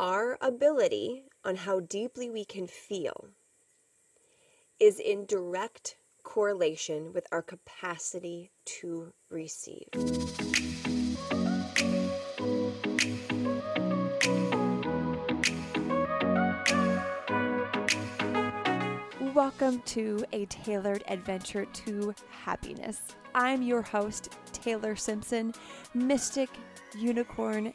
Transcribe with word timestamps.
our 0.00 0.38
ability 0.40 1.24
on 1.44 1.54
how 1.54 1.78
deeply 1.78 2.30
we 2.30 2.42
can 2.42 2.66
feel 2.66 3.28
is 4.80 4.98
in 4.98 5.26
direct 5.26 5.94
correlation 6.22 7.12
with 7.12 7.26
our 7.30 7.42
capacity 7.42 8.50
to 8.64 9.12
receive. 9.30 9.86
Welcome 19.34 19.82
to 19.84 20.24
a 20.32 20.46
tailored 20.46 21.04
adventure 21.08 21.66
to 21.66 22.14
happiness. 22.30 23.02
I'm 23.34 23.60
your 23.60 23.82
host, 23.82 24.30
Taylor 24.54 24.96
Simpson, 24.96 25.52
mystic, 25.92 26.48
unicorn, 26.96 27.74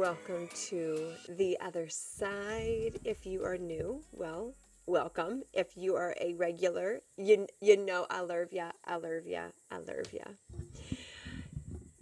Welcome 0.00 0.48
to 0.54 1.12
The 1.28 1.58
Other 1.60 1.86
Side. 1.90 2.98
If 3.04 3.26
you 3.26 3.44
are 3.44 3.58
new, 3.58 4.02
well, 4.12 4.54
welcome. 4.86 5.42
If 5.52 5.76
you 5.76 5.94
are 5.94 6.16
a 6.18 6.32
regular, 6.32 7.00
you, 7.18 7.46
you 7.60 7.76
know 7.76 8.06
I 8.08 8.22
love 8.22 8.50
ya, 8.50 8.70
I 8.86 8.96
love 8.96 9.26
ya, 9.26 9.48
I 9.70 9.76
love 9.76 10.10
ya. 10.10 10.24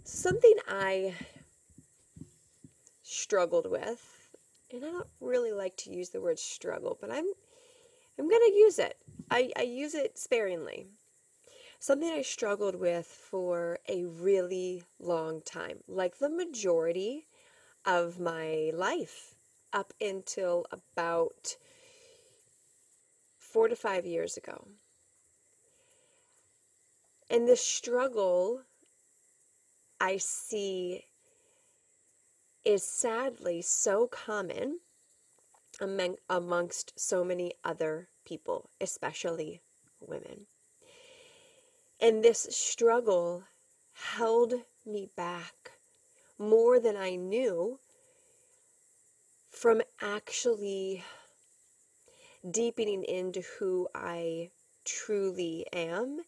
Something 0.05 0.53
I 0.69 1.13
struggled 3.03 3.69
with, 3.69 4.29
and 4.71 4.85
I 4.85 4.91
don't 4.91 5.07
really 5.19 5.51
like 5.51 5.75
to 5.79 5.91
use 5.91 6.07
the 6.07 6.21
word 6.21 6.39
struggle, 6.39 6.97
but 7.01 7.11
I'm 7.11 7.25
I'm 8.17 8.29
gonna 8.29 8.55
use 8.55 8.79
it. 8.79 8.95
I, 9.29 9.51
I 9.57 9.63
use 9.63 9.93
it 9.93 10.17
sparingly. 10.17 10.87
Something 11.79 12.11
I 12.11 12.21
struggled 12.21 12.75
with 12.75 13.07
for 13.07 13.79
a 13.89 14.05
really 14.05 14.83
long 15.01 15.41
time, 15.41 15.79
like 15.85 16.19
the 16.19 16.29
majority 16.29 17.25
of 17.85 18.19
my 18.19 18.71
life 18.73 19.35
up 19.73 19.93
until 20.01 20.65
about 20.71 21.57
four 23.37 23.67
to 23.67 23.75
five 23.75 24.05
years 24.05 24.37
ago. 24.37 24.67
And 27.29 27.47
the 27.47 27.55
struggle 27.55 28.61
I 29.99 30.17
see 30.17 31.05
is 32.65 32.83
sadly 32.83 33.61
so 33.61 34.07
common 34.07 34.79
among, 35.79 36.15
amongst 36.29 36.99
so 36.99 37.23
many 37.23 37.53
other 37.63 38.09
people, 38.25 38.69
especially 38.81 39.61
women. 39.99 40.47
And 42.01 42.23
this 42.23 42.47
struggle 42.49 43.43
held 43.93 44.53
me 44.85 45.09
back 45.15 45.78
more 46.39 46.79
than 46.79 46.95
I 46.95 47.15
knew 47.15 47.79
from 49.51 49.81
actually 50.01 51.03
deepening 52.49 53.03
into 53.03 53.41
who 53.59 53.89
I 53.93 54.51
truly 54.85 55.65
am 55.73 56.21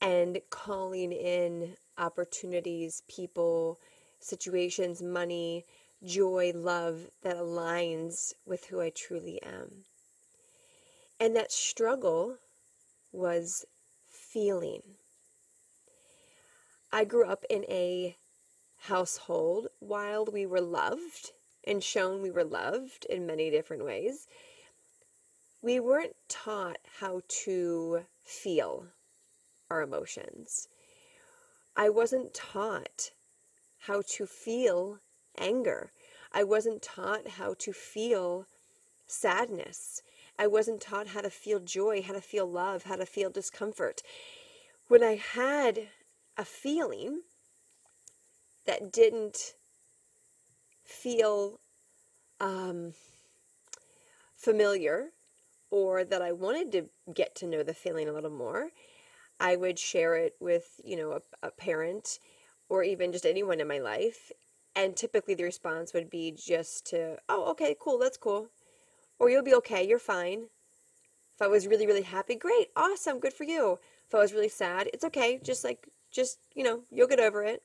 and 0.00 0.40
calling 0.50 1.10
in 1.12 1.74
opportunities, 1.98 3.02
people, 3.08 3.80
situations, 4.20 5.02
money, 5.02 5.64
joy, 6.04 6.52
love 6.54 7.10
that 7.22 7.36
aligns 7.36 8.32
with 8.46 8.66
who 8.66 8.80
I 8.80 8.90
truly 8.90 9.42
am. 9.42 9.84
And 11.18 11.34
that 11.34 11.50
struggle 11.50 12.36
was 13.10 13.64
feeling. 14.06 14.82
I 16.92 17.04
grew 17.04 17.26
up 17.26 17.44
in 17.50 17.64
a 17.68 18.16
household 18.78 19.68
while 19.80 20.24
we 20.24 20.46
were 20.46 20.60
loved 20.60 21.32
and 21.64 21.82
shown 21.82 22.22
we 22.22 22.30
were 22.30 22.44
loved 22.44 23.06
in 23.10 23.26
many 23.26 23.50
different 23.50 23.84
ways. 23.84 24.26
We 25.62 25.80
weren't 25.80 26.14
taught 26.28 26.78
how 27.00 27.22
to 27.44 28.04
feel 28.22 28.86
our 29.70 29.82
emotions. 29.82 30.68
I 31.76 31.88
wasn't 31.90 32.32
taught 32.32 33.10
how 33.80 34.02
to 34.16 34.26
feel 34.26 34.98
anger. 35.36 35.92
I 36.32 36.44
wasn't 36.44 36.82
taught 36.82 37.28
how 37.28 37.54
to 37.58 37.72
feel 37.72 38.46
sadness. 39.06 40.02
I 40.38 40.46
wasn't 40.46 40.80
taught 40.80 41.08
how 41.08 41.20
to 41.22 41.30
feel 41.30 41.60
joy, 41.60 42.02
how 42.02 42.12
to 42.12 42.20
feel 42.20 42.46
love, 42.46 42.84
how 42.84 42.96
to 42.96 43.06
feel 43.06 43.30
discomfort. 43.30 44.02
When 44.86 45.02
I 45.02 45.16
had 45.16 45.88
a 46.36 46.44
feeling 46.44 47.22
that 48.68 48.92
didn't 48.92 49.54
feel 50.84 51.58
um, 52.38 52.92
familiar 54.36 55.06
or 55.70 56.04
that 56.04 56.20
I 56.20 56.32
wanted 56.32 56.70
to 56.72 57.12
get 57.14 57.34
to 57.36 57.46
know 57.46 57.62
the 57.62 57.72
feeling 57.72 58.08
a 58.08 58.12
little 58.12 58.30
more, 58.30 58.68
I 59.40 59.56
would 59.56 59.78
share 59.78 60.16
it 60.16 60.34
with, 60.38 60.80
you 60.84 60.96
know, 60.96 61.12
a, 61.12 61.46
a 61.46 61.50
parent 61.50 62.18
or 62.68 62.82
even 62.82 63.10
just 63.10 63.24
anyone 63.24 63.58
in 63.58 63.66
my 63.66 63.78
life. 63.78 64.30
And 64.76 64.94
typically 64.94 65.34
the 65.34 65.44
response 65.44 65.94
would 65.94 66.10
be 66.10 66.30
just 66.30 66.84
to, 66.90 67.16
oh, 67.26 67.50
okay, 67.52 67.74
cool, 67.80 67.98
that's 67.98 68.18
cool. 68.18 68.48
Or 69.18 69.30
you'll 69.30 69.42
be 69.42 69.54
okay, 69.54 69.86
you're 69.86 69.98
fine. 69.98 70.48
If 71.34 71.42
I 71.42 71.46
was 71.48 71.66
really, 71.66 71.86
really 71.86 72.02
happy, 72.02 72.34
great, 72.34 72.68
awesome, 72.76 73.18
good 73.18 73.32
for 73.32 73.44
you. 73.44 73.78
If 74.06 74.14
I 74.14 74.18
was 74.18 74.34
really 74.34 74.50
sad, 74.50 74.90
it's 74.92 75.04
okay, 75.04 75.40
just 75.42 75.64
like, 75.64 75.88
just, 76.10 76.38
you 76.54 76.62
know, 76.62 76.82
you'll 76.90 77.08
get 77.08 77.18
over 77.18 77.42
it. 77.44 77.62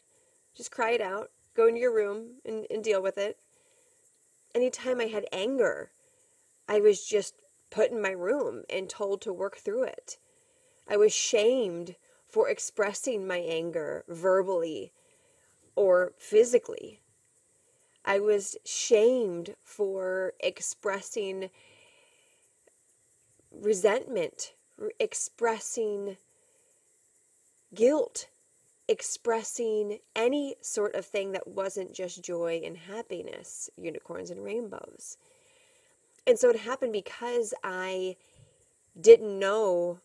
Just 0.55 0.71
cry 0.71 0.91
it 0.91 1.01
out, 1.01 1.31
go 1.55 1.67
into 1.67 1.79
your 1.81 1.93
room 1.93 2.35
and, 2.45 2.65
and 2.69 2.83
deal 2.83 3.01
with 3.01 3.17
it. 3.17 3.37
Anytime 4.53 5.01
I 5.01 5.05
had 5.05 5.25
anger, 5.31 5.91
I 6.67 6.79
was 6.79 7.05
just 7.05 7.35
put 7.71 7.91
in 7.91 8.01
my 8.01 8.11
room 8.11 8.63
and 8.69 8.87
told 8.87 9.21
to 9.21 9.33
work 9.33 9.57
through 9.57 9.83
it. 9.83 10.17
I 10.87 10.97
was 10.97 11.13
shamed 11.13 11.95
for 12.27 12.49
expressing 12.49 13.25
my 13.25 13.37
anger 13.37 14.03
verbally 14.07 14.91
or 15.75 16.13
physically. 16.17 16.99
I 18.05 18.19
was 18.19 18.57
shamed 18.65 19.55
for 19.63 20.33
expressing 20.39 21.49
resentment, 23.51 24.53
expressing 24.99 26.17
guilt, 27.73 28.27
expressing 28.87 29.99
any 30.15 30.55
sort 30.61 30.95
of 30.95 31.05
thing 31.05 31.31
that 31.31 31.47
wasn't 31.47 31.93
just 31.93 32.23
joy 32.23 32.61
and 32.63 32.77
happiness, 32.77 33.69
unicorns 33.77 34.29
and 34.29 34.43
rainbows. 34.43 35.17
And 36.27 36.37
so 36.37 36.49
it 36.49 36.59
happened 36.59 36.93
because 36.93 37.53
I 37.63 38.17
didn't 38.99 39.39
know 39.39 39.99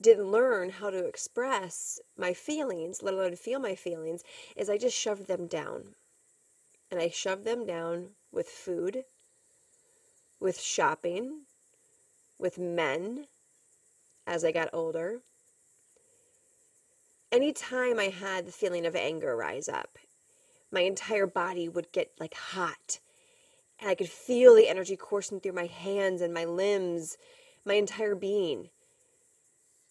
didn't 0.00 0.30
learn 0.30 0.70
how 0.70 0.90
to 0.90 1.04
express 1.04 2.00
my 2.16 2.32
feelings, 2.32 3.02
let 3.02 3.14
alone 3.14 3.36
feel 3.36 3.60
my 3.60 3.74
feelings, 3.74 4.24
is 4.56 4.70
I 4.70 4.78
just 4.78 4.96
shoved 4.96 5.26
them 5.26 5.46
down. 5.46 5.94
And 6.90 7.00
I 7.00 7.10
shoved 7.10 7.44
them 7.44 7.66
down 7.66 8.10
with 8.32 8.48
food, 8.48 9.04
with 10.40 10.58
shopping, 10.58 11.42
with 12.38 12.58
men 12.58 13.26
as 14.26 14.44
I 14.44 14.52
got 14.52 14.70
older. 14.72 15.20
Anytime 17.32 17.98
I 18.00 18.08
had 18.08 18.46
the 18.46 18.52
feeling 18.52 18.86
of 18.86 18.96
anger 18.96 19.36
rise 19.36 19.68
up, 19.68 19.98
my 20.72 20.80
entire 20.80 21.26
body 21.28 21.68
would 21.68 21.92
get 21.92 22.12
like 22.18 22.34
hot 22.34 22.98
And 23.80 23.90
I 23.90 23.94
could 23.94 24.08
feel 24.10 24.54
the 24.54 24.68
energy 24.68 24.96
coursing 24.96 25.40
through 25.40 25.52
my 25.52 25.66
hands 25.66 26.22
and 26.22 26.34
my 26.34 26.44
limbs, 26.44 27.18
my 27.64 27.74
entire 27.74 28.14
being. 28.14 28.70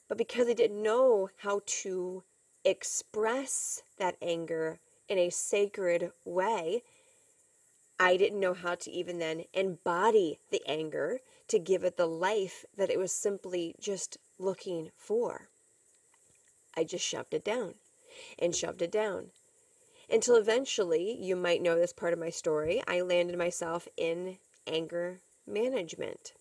But 0.09 0.17
because 0.17 0.47
I 0.47 0.53
didn't 0.53 0.81
know 0.83 1.29
how 1.37 1.61
to 1.65 2.23
express 2.65 3.83
that 3.97 4.17
anger 4.21 4.79
in 5.07 5.17
a 5.17 5.29
sacred 5.29 6.11
way, 6.25 6.83
I 7.99 8.17
didn't 8.17 8.39
know 8.39 8.53
how 8.53 8.75
to 8.75 8.91
even 8.91 9.19
then 9.19 9.45
embody 9.53 10.39
the 10.51 10.61
anger 10.67 11.19
to 11.49 11.59
give 11.59 11.83
it 11.83 11.97
the 11.97 12.07
life 12.07 12.65
that 12.77 12.89
it 12.89 12.99
was 12.99 13.11
simply 13.11 13.75
just 13.79 14.17
looking 14.39 14.91
for. 14.97 15.49
I 16.79 16.85
just 16.85 17.05
shoved 17.05 17.33
it 17.33 17.43
down 17.43 17.73
and 18.39 18.55
shoved 18.55 18.81
it 18.81 18.89
down 18.91 19.31
until 20.09 20.37
eventually, 20.37 21.11
you 21.19 21.35
might 21.35 21.61
know 21.61 21.77
this 21.77 21.91
part 21.91 22.13
of 22.13 22.19
my 22.19 22.29
story, 22.29 22.81
I 22.87 23.01
landed 23.01 23.37
myself 23.37 23.89
in 23.97 24.37
anger 24.65 25.19
management. 25.45 26.31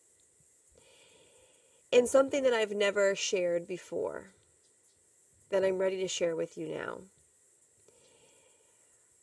And 1.93 2.09
something 2.09 2.45
that 2.45 2.55
I've 2.55 2.71
never 2.71 3.17
shared 3.17 3.67
before 3.67 4.31
that 5.51 5.65
I'm 5.65 5.79
ready 5.79 5.99
to 6.03 6.09
share 6.09 6.37
with 6.37 6.57
you 6.57 6.69
now. 6.69 6.99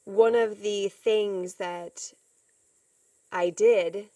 One 0.04 0.36
of 0.36 0.60
the 0.60 0.90
things 0.90 1.56
that 1.56 2.12
I 3.32 3.52
did 3.52 4.08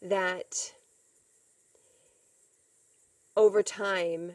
that 0.00 0.74
over 3.36 3.64
time 3.64 4.34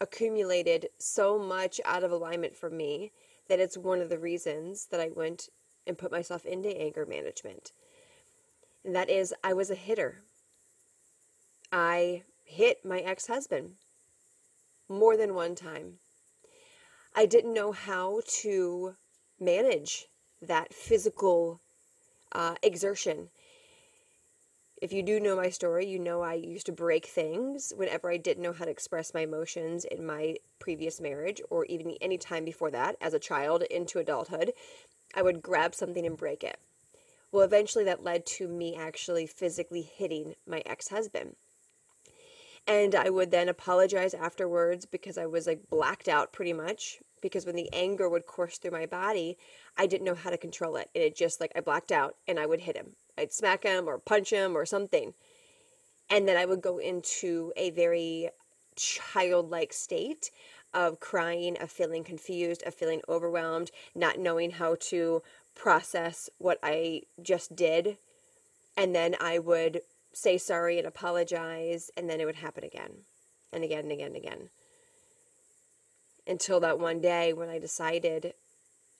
accumulated 0.00 0.88
so 0.98 1.38
much 1.38 1.80
out 1.84 2.04
of 2.04 2.12
alignment 2.12 2.56
for 2.56 2.70
me 2.70 3.12
that 3.48 3.60
it's 3.60 3.76
one 3.76 4.00
of 4.00 4.08
the 4.08 4.18
reasons 4.18 4.86
that 4.90 5.00
I 5.00 5.08
went 5.14 5.48
and 5.86 5.98
put 5.98 6.12
myself 6.12 6.44
into 6.44 6.68
anger 6.68 7.06
management. 7.06 7.72
And 8.84 8.94
that 8.94 9.10
is, 9.10 9.34
I 9.42 9.54
was 9.54 9.70
a 9.70 9.74
hitter. 9.74 10.22
I 11.72 12.22
hit 12.44 12.84
my 12.84 13.00
ex 13.00 13.26
husband 13.26 13.72
more 14.88 15.16
than 15.16 15.34
one 15.34 15.54
time. 15.54 15.94
I 17.14 17.26
didn't 17.26 17.54
know 17.54 17.72
how 17.72 18.20
to 18.42 18.94
manage 19.40 20.06
that 20.40 20.72
physical 20.72 21.60
uh, 22.32 22.54
exertion 22.62 23.28
if 24.80 24.92
you 24.92 25.02
do 25.02 25.18
know 25.18 25.36
my 25.36 25.50
story, 25.50 25.86
you 25.86 25.98
know 25.98 26.22
I 26.22 26.34
used 26.34 26.66
to 26.66 26.72
break 26.72 27.06
things 27.06 27.72
whenever 27.76 28.10
I 28.10 28.16
didn't 28.16 28.42
know 28.42 28.52
how 28.52 28.64
to 28.64 28.70
express 28.70 29.12
my 29.12 29.20
emotions 29.20 29.84
in 29.84 30.06
my 30.06 30.36
previous 30.58 31.00
marriage 31.00 31.40
or 31.50 31.64
even 31.66 31.96
any 32.00 32.18
time 32.18 32.44
before 32.44 32.70
that 32.70 32.96
as 33.00 33.14
a 33.14 33.18
child 33.18 33.62
into 33.64 33.98
adulthood. 33.98 34.52
I 35.14 35.22
would 35.22 35.42
grab 35.42 35.74
something 35.74 36.06
and 36.06 36.16
break 36.16 36.44
it. 36.44 36.58
Well, 37.32 37.44
eventually 37.44 37.84
that 37.84 38.04
led 38.04 38.24
to 38.26 38.48
me 38.48 38.76
actually 38.76 39.26
physically 39.26 39.82
hitting 39.82 40.34
my 40.46 40.62
ex 40.64 40.88
husband. 40.88 41.36
And 42.68 42.94
I 42.94 43.10
would 43.10 43.32
then 43.32 43.48
apologize 43.48 44.14
afterwards 44.14 44.86
because 44.86 45.18
I 45.18 45.26
was 45.26 45.46
like 45.46 45.68
blacked 45.70 46.06
out 46.06 46.32
pretty 46.32 46.52
much. 46.52 46.98
Because 47.20 47.44
when 47.44 47.56
the 47.56 47.68
anger 47.72 48.08
would 48.08 48.26
course 48.26 48.58
through 48.58 48.70
my 48.70 48.86
body, 48.86 49.36
I 49.76 49.86
didn't 49.86 50.04
know 50.04 50.14
how 50.14 50.30
to 50.30 50.38
control 50.38 50.76
it. 50.76 50.88
And 50.94 51.02
it 51.02 51.16
just 51.16 51.40
like 51.40 51.50
I 51.56 51.60
blacked 51.60 51.90
out 51.90 52.14
and 52.28 52.38
I 52.38 52.46
would 52.46 52.60
hit 52.60 52.76
him 52.76 52.94
I'd 53.18 53.32
smack 53.32 53.64
him 53.64 53.88
or 53.88 53.98
punch 53.98 54.30
him 54.30 54.56
or 54.56 54.64
something. 54.64 55.12
And 56.08 56.26
then 56.26 56.36
I 56.36 56.46
would 56.46 56.62
go 56.62 56.78
into 56.78 57.52
a 57.56 57.70
very 57.70 58.30
childlike 58.76 59.72
state 59.72 60.30
of 60.72 61.00
crying, 61.00 61.56
of 61.60 61.70
feeling 61.70 62.04
confused, 62.04 62.62
of 62.64 62.74
feeling 62.74 63.02
overwhelmed, 63.08 63.70
not 63.94 64.18
knowing 64.18 64.52
how 64.52 64.76
to 64.80 65.22
process 65.54 66.30
what 66.38 66.58
I 66.62 67.02
just 67.20 67.56
did. 67.56 67.98
And 68.76 68.94
then 68.94 69.16
I 69.20 69.38
would 69.40 69.80
say 70.18 70.36
sorry 70.36 70.78
and 70.78 70.86
apologize, 70.86 71.90
and 71.96 72.10
then 72.10 72.20
it 72.20 72.24
would 72.24 72.36
happen 72.36 72.64
again 72.64 72.90
and 73.52 73.62
again 73.62 73.80
and 73.80 73.92
again 73.92 74.08
and 74.08 74.16
again. 74.16 74.50
Until 76.26 76.58
that 76.60 76.80
one 76.80 77.00
day 77.00 77.32
when 77.32 77.48
I 77.48 77.60
decided, 77.60 78.34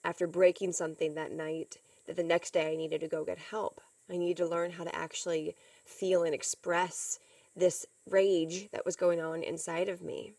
after 0.03 0.27
breaking 0.27 0.71
something 0.71 1.15
that 1.15 1.33
night, 1.33 1.77
that 2.07 2.15
the 2.15 2.23
next 2.23 2.53
day 2.53 2.71
I 2.71 2.77
needed 2.77 3.01
to 3.01 3.09
go 3.09 3.25
get 3.25 3.37
help. 3.37 3.81
I 4.09 4.17
needed 4.17 4.37
to 4.37 4.47
learn 4.47 4.71
how 4.71 4.85
to 4.85 4.95
actually 4.95 5.55
feel 5.85 6.23
and 6.23 6.33
express 6.33 7.19
this 7.53 7.85
rage 8.09 8.69
that 8.71 8.85
was 8.85 8.95
going 8.95 9.19
on 9.19 9.43
inside 9.43 9.89
of 9.89 10.01
me. 10.01 10.31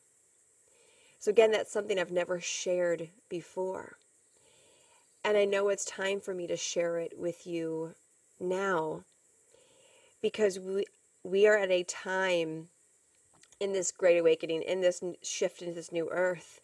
So, 1.19 1.31
again, 1.31 1.53
that's 1.53 1.71
something 1.71 1.99
I've 1.99 2.11
never 2.11 2.41
shared 2.41 3.11
before. 3.29 3.99
And 5.23 5.37
I 5.37 5.44
know 5.44 5.69
it's 5.69 5.85
time 5.85 6.21
for 6.21 6.32
me 6.32 6.47
to 6.47 6.56
share 6.56 6.99
it 6.99 7.12
with 7.19 7.47
you 7.47 7.94
now 8.41 9.05
because 10.22 10.58
we, 10.58 10.84
we 11.25 11.46
are 11.46 11.56
at 11.56 11.70
a 11.70 11.82
time 11.84 12.69
in 13.58 13.72
this 13.72 13.93
great 13.93 14.19
awakening, 14.19 14.62
in 14.62 14.81
this 14.81 15.02
shift 15.22 15.61
into 15.62 15.75
this 15.75 15.93
new 15.93 16.08
earth, 16.11 16.61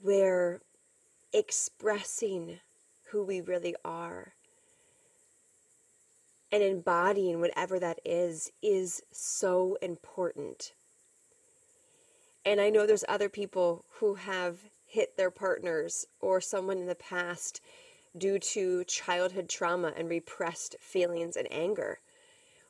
where 0.00 0.60
expressing 1.32 2.58
who 3.10 3.22
we 3.22 3.40
really 3.40 3.74
are 3.84 4.32
and 6.50 6.62
embodying 6.62 7.40
whatever 7.40 7.78
that 7.78 7.98
is 8.04 8.52
is 8.60 9.02
so 9.10 9.78
important. 9.80 10.72
And 12.44 12.60
I 12.60 12.70
know 12.70 12.86
there's 12.86 13.04
other 13.08 13.28
people 13.28 13.84
who 14.00 14.14
have 14.14 14.58
hit 14.86 15.16
their 15.16 15.30
partners 15.30 16.06
or 16.20 16.40
someone 16.40 16.78
in 16.78 16.86
the 16.86 16.94
past 16.94 17.60
due 18.16 18.38
to 18.38 18.84
childhood 18.84 19.48
trauma 19.48 19.92
and 19.96 20.08
repressed 20.08 20.76
feelings 20.80 21.36
and 21.36 21.48
anger. 21.50 21.98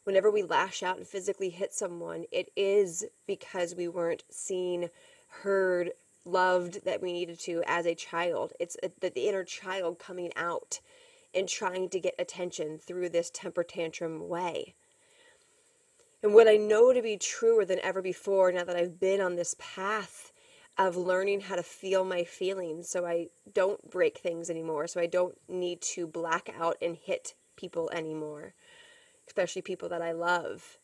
Whenever 0.05 0.31
we 0.31 0.43
lash 0.43 0.83
out 0.83 0.97
and 0.97 1.07
physically 1.07 1.51
hit 1.51 1.73
someone, 1.73 2.25
it 2.33 2.51
is 2.57 3.05
because 3.27 3.75
we 3.75 3.89
weren't 3.89 4.25
seen, 4.31 4.89
heard, 5.29 5.93
loved 6.25 6.85
that 6.85 7.01
we 7.01 7.13
needed 7.13 7.39
to 7.41 7.63
as 7.67 7.87
a 7.87 7.95
child. 7.95 8.53
It's 8.61 8.77
the, 9.01 9.11
the 9.11 9.29
inner 9.29 9.45
child 9.45 9.99
coming 9.99 10.33
out 10.37 10.81
and 11.35 11.49
trying 11.49 11.89
to 11.91 12.01
get 12.01 12.15
attention 12.19 12.79
through 12.79 13.09
this 13.09 13.31
temper 13.31 13.65
tantrum 13.65 14.29
way. 14.29 14.75
And 16.23 16.35
what 16.35 16.47
I 16.47 16.57
know 16.57 16.93
to 16.93 17.03
be 17.03 17.17
truer 17.17 17.65
than 17.65 17.81
ever 17.83 18.01
before 18.01 18.53
now 18.53 18.65
that 18.65 18.77
I've 18.77 19.01
been 19.01 19.21
on 19.21 19.35
this 19.35 19.57
path 19.59 20.32
of 20.79 20.97
learning 20.97 21.43
how 21.43 21.57
to 21.57 21.63
feel 21.63 22.05
my 22.05 22.25
feelings 22.25 22.89
so 22.89 23.05
I 23.05 23.29
don't 23.53 23.91
break 23.91 24.19
things 24.19 24.49
anymore, 24.49 24.87
so 24.87 25.01
I 25.01 25.07
don't 25.07 25.37
need 25.49 25.81
to 25.83 26.07
black 26.07 26.49
out 26.59 26.77
and 26.81 26.97
hit 26.97 27.35
people 27.57 27.91
anymore, 27.93 28.55
especially 29.27 29.63
people 29.63 29.89
that 29.91 30.03
I 30.03 30.13
love. 30.13 30.79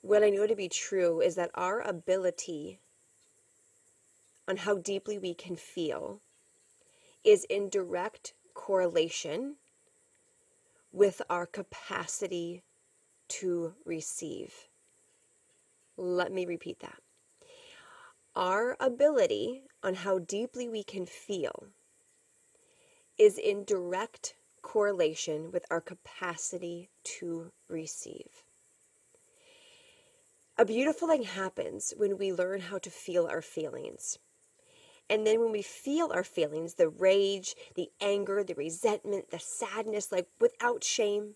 What 0.00 0.24
I 0.24 0.30
know 0.30 0.46
to 0.46 0.56
be 0.56 0.68
true 0.68 1.20
is 1.20 1.36
that 1.36 1.50
our 1.54 1.80
ability 1.80 2.80
on 4.48 4.58
how 4.58 4.76
deeply 4.76 5.18
we 5.18 5.34
can 5.34 5.54
feel 5.54 6.20
is 7.24 7.44
in 7.44 7.68
direct 7.68 8.34
correlation 8.54 9.56
with 10.92 11.22
our 11.30 11.46
capacity 11.46 12.64
to 13.28 13.74
receive. 13.84 14.68
Let 15.96 16.32
me 16.32 16.44
repeat 16.44 16.80
that. 16.80 16.98
Our 18.34 18.76
ability 18.80 19.64
on 19.82 19.94
how 19.94 20.18
deeply 20.18 20.66
we 20.66 20.82
can 20.82 21.04
feel 21.04 21.68
is 23.18 23.36
in 23.36 23.64
direct 23.64 24.36
correlation 24.62 25.52
with 25.52 25.66
our 25.70 25.82
capacity 25.82 26.88
to 27.04 27.52
receive. 27.68 28.44
A 30.56 30.64
beautiful 30.64 31.08
thing 31.08 31.24
happens 31.24 31.92
when 31.96 32.16
we 32.16 32.32
learn 32.32 32.60
how 32.60 32.78
to 32.78 32.90
feel 32.90 33.26
our 33.26 33.42
feelings. 33.42 34.18
And 35.10 35.26
then 35.26 35.40
when 35.40 35.52
we 35.52 35.62
feel 35.62 36.10
our 36.12 36.24
feelings, 36.24 36.74
the 36.74 36.88
rage, 36.88 37.54
the 37.74 37.90
anger, 38.00 38.42
the 38.42 38.54
resentment, 38.54 39.30
the 39.30 39.38
sadness, 39.38 40.10
like 40.10 40.28
without 40.40 40.84
shame, 40.84 41.34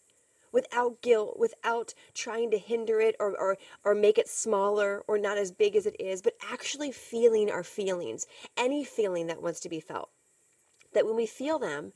without 0.56 1.02
guilt, 1.02 1.38
without 1.38 1.92
trying 2.14 2.50
to 2.50 2.56
hinder 2.56 2.98
it 2.98 3.14
or, 3.20 3.36
or, 3.36 3.58
or 3.84 3.94
make 3.94 4.16
it 4.16 4.26
smaller 4.26 5.04
or 5.06 5.18
not 5.18 5.36
as 5.36 5.52
big 5.52 5.76
as 5.76 5.84
it 5.84 5.94
is, 6.00 6.22
but 6.22 6.32
actually 6.50 6.90
feeling 6.90 7.50
our 7.50 7.62
feelings, 7.62 8.26
any 8.56 8.82
feeling 8.82 9.26
that 9.26 9.42
wants 9.42 9.60
to 9.60 9.68
be 9.68 9.80
felt. 9.80 10.08
That 10.94 11.04
when 11.04 11.14
we 11.14 11.26
feel 11.26 11.58
them 11.58 11.92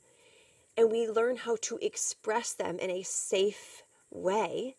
and 0.77 0.91
we 0.91 1.09
learn 1.09 1.37
how 1.37 1.57
to 1.61 1.79
express 1.81 2.53
them 2.53 2.77
in 2.77 2.91
a 2.91 3.01
safe 3.01 3.81
way, 4.11 4.75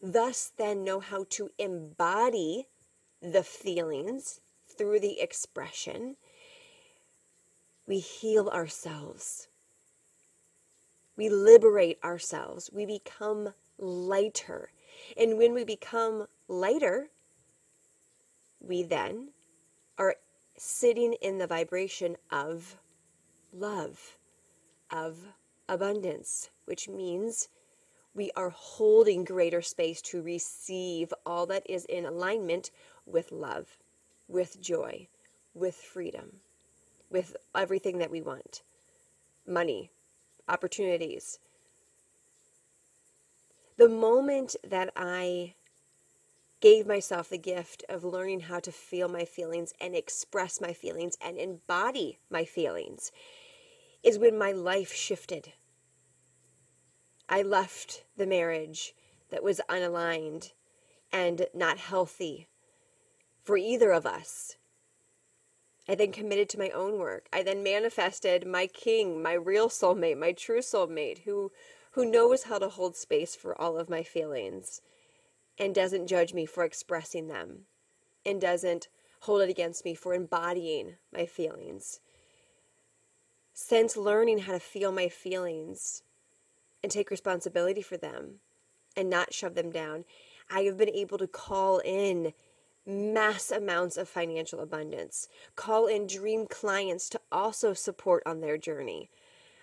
thus 0.00 0.52
then 0.56 0.84
know 0.84 1.00
how 1.00 1.26
to 1.30 1.50
embody 1.58 2.68
the 3.20 3.42
feelings 3.42 4.40
through 4.68 5.00
the 5.00 5.20
expression, 5.20 6.14
we 7.88 7.98
heal 7.98 8.46
ourselves. 8.50 9.48
We 11.18 11.28
liberate 11.28 11.98
ourselves. 12.04 12.70
We 12.72 12.86
become 12.86 13.52
lighter. 13.76 14.70
And 15.16 15.36
when 15.36 15.52
we 15.52 15.64
become 15.64 16.28
lighter, 16.46 17.10
we 18.60 18.84
then 18.84 19.30
are 19.98 20.14
sitting 20.56 21.14
in 21.14 21.38
the 21.38 21.48
vibration 21.48 22.16
of 22.30 22.76
love, 23.52 24.16
of 24.92 25.18
abundance, 25.68 26.50
which 26.66 26.88
means 26.88 27.48
we 28.14 28.30
are 28.36 28.50
holding 28.50 29.24
greater 29.24 29.60
space 29.60 30.00
to 30.02 30.22
receive 30.22 31.12
all 31.26 31.46
that 31.46 31.68
is 31.68 31.84
in 31.86 32.06
alignment 32.06 32.70
with 33.06 33.32
love, 33.32 33.76
with 34.28 34.60
joy, 34.60 35.08
with 35.52 35.74
freedom, 35.74 36.40
with 37.10 37.36
everything 37.56 37.98
that 37.98 38.10
we 38.10 38.22
want 38.22 38.62
money, 39.48 39.90
opportunities. 40.48 41.38
The 43.76 43.88
moment 43.88 44.56
that 44.64 44.92
I 44.96 45.54
gave 46.60 46.86
myself 46.86 47.28
the 47.28 47.38
gift 47.38 47.84
of 47.88 48.02
learning 48.02 48.40
how 48.40 48.58
to 48.60 48.72
feel 48.72 49.08
my 49.08 49.24
feelings 49.24 49.72
and 49.80 49.94
express 49.94 50.60
my 50.60 50.72
feelings 50.72 51.16
and 51.20 51.38
embody 51.38 52.18
my 52.30 52.44
feelings 52.44 53.12
is 54.02 54.18
when 54.18 54.36
my 54.36 54.52
life 54.52 54.92
shifted. 54.92 55.52
I 57.28 57.42
left 57.42 58.04
the 58.16 58.26
marriage 58.26 58.94
that 59.30 59.42
was 59.42 59.60
unaligned 59.68 60.52
and 61.12 61.46
not 61.54 61.78
healthy 61.78 62.48
for 63.44 63.56
either 63.56 63.92
of 63.92 64.06
us. 64.06 64.56
I 65.88 65.94
then 65.94 66.12
committed 66.12 66.48
to 66.50 66.58
my 66.58 66.68
own 66.70 66.98
work. 66.98 67.28
I 67.32 67.42
then 67.42 67.62
manifested 67.62 68.46
my 68.46 68.66
king, 68.66 69.22
my 69.22 69.32
real 69.32 69.68
soulmate, 69.68 70.18
my 70.18 70.32
true 70.32 70.60
soulmate, 70.60 71.20
who 71.20 71.50
who 71.92 72.04
knows 72.04 72.44
how 72.44 72.58
to 72.58 72.68
hold 72.68 72.96
space 72.96 73.34
for 73.34 73.58
all 73.60 73.78
of 73.78 73.88
my 73.88 74.02
feelings 74.02 74.82
and 75.58 75.74
doesn't 75.74 76.06
judge 76.06 76.34
me 76.34 76.46
for 76.46 76.62
expressing 76.62 77.28
them 77.28 77.62
and 78.24 78.40
doesn't 78.40 78.88
hold 79.22 79.40
it 79.42 79.50
against 79.50 79.84
me 79.84 79.94
for 79.94 80.14
embodying 80.14 80.96
my 81.12 81.26
feelings. 81.26 82.00
Since 83.52 83.96
learning 83.96 84.40
how 84.40 84.52
to 84.52 84.60
feel 84.60 84.92
my 84.92 85.08
feelings 85.08 86.02
and 86.82 86.92
take 86.92 87.10
responsibility 87.10 87.82
for 87.82 87.96
them 87.96 88.34
and 88.96 89.10
not 89.10 89.34
shove 89.34 89.54
them 89.54 89.70
down, 89.70 90.04
I 90.48 90.60
have 90.60 90.76
been 90.76 90.90
able 90.90 91.18
to 91.18 91.26
call 91.26 91.80
in 91.80 92.32
mass 92.88 93.50
amounts 93.50 93.98
of 93.98 94.08
financial 94.08 94.60
abundance, 94.60 95.28
call 95.54 95.86
in 95.86 96.06
dream 96.06 96.46
clients 96.46 97.08
to 97.10 97.20
also 97.30 97.74
support 97.74 98.22
on 98.24 98.40
their 98.40 98.56
journey. 98.56 99.10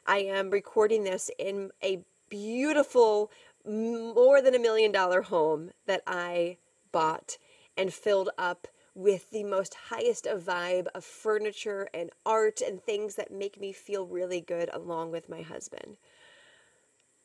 I 0.05 0.19
am 0.19 0.51
recording 0.51 1.03
this 1.03 1.31
in 1.39 1.71
a 1.83 2.03
beautiful, 2.29 3.31
more 3.65 4.41
than 4.41 4.53
a 4.53 4.59
million 4.59 4.91
dollar 4.91 5.23
home 5.23 5.71
that 5.87 6.03
I 6.05 6.57
bought 6.91 7.37
and 7.75 7.91
filled 7.91 8.29
up 8.37 8.67
with 8.93 9.31
the 9.31 9.43
most 9.43 9.75
highest 9.89 10.25
of 10.25 10.43
vibe 10.43 10.87
of 10.93 11.03
furniture 11.03 11.89
and 11.93 12.11
art 12.25 12.61
and 12.61 12.81
things 12.81 13.15
that 13.15 13.31
make 13.31 13.59
me 13.59 13.73
feel 13.73 14.05
really 14.05 14.39
good 14.39 14.69
along 14.71 15.11
with 15.11 15.27
my 15.27 15.41
husband. 15.41 15.97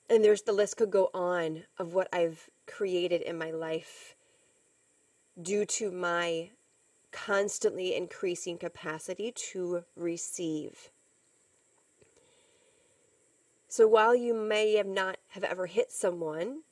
And 0.09 0.25
there's 0.25 0.43
the 0.43 0.53
list 0.53 0.79
could 0.79 0.91
go 0.91 1.11
on 1.15 1.65
of 1.79 1.95
what 1.95 2.09
I've 2.13 2.49
created 2.67 3.23
in 3.23 3.39
my 3.39 3.53
life 3.53 4.17
due 5.43 5.65
to 5.65 5.91
my 5.91 6.51
constantly 7.13 7.95
increasing 7.95 8.59
capacity 8.59 9.33
to 9.33 9.85
receive. 9.97 10.91
So 13.69 13.87
while 13.87 14.15
you 14.15 14.35
may 14.35 14.75
have 14.75 14.87
not 14.87 15.19
have 15.29 15.45
ever 15.45 15.67
hit 15.67 15.93
someone 15.93 16.63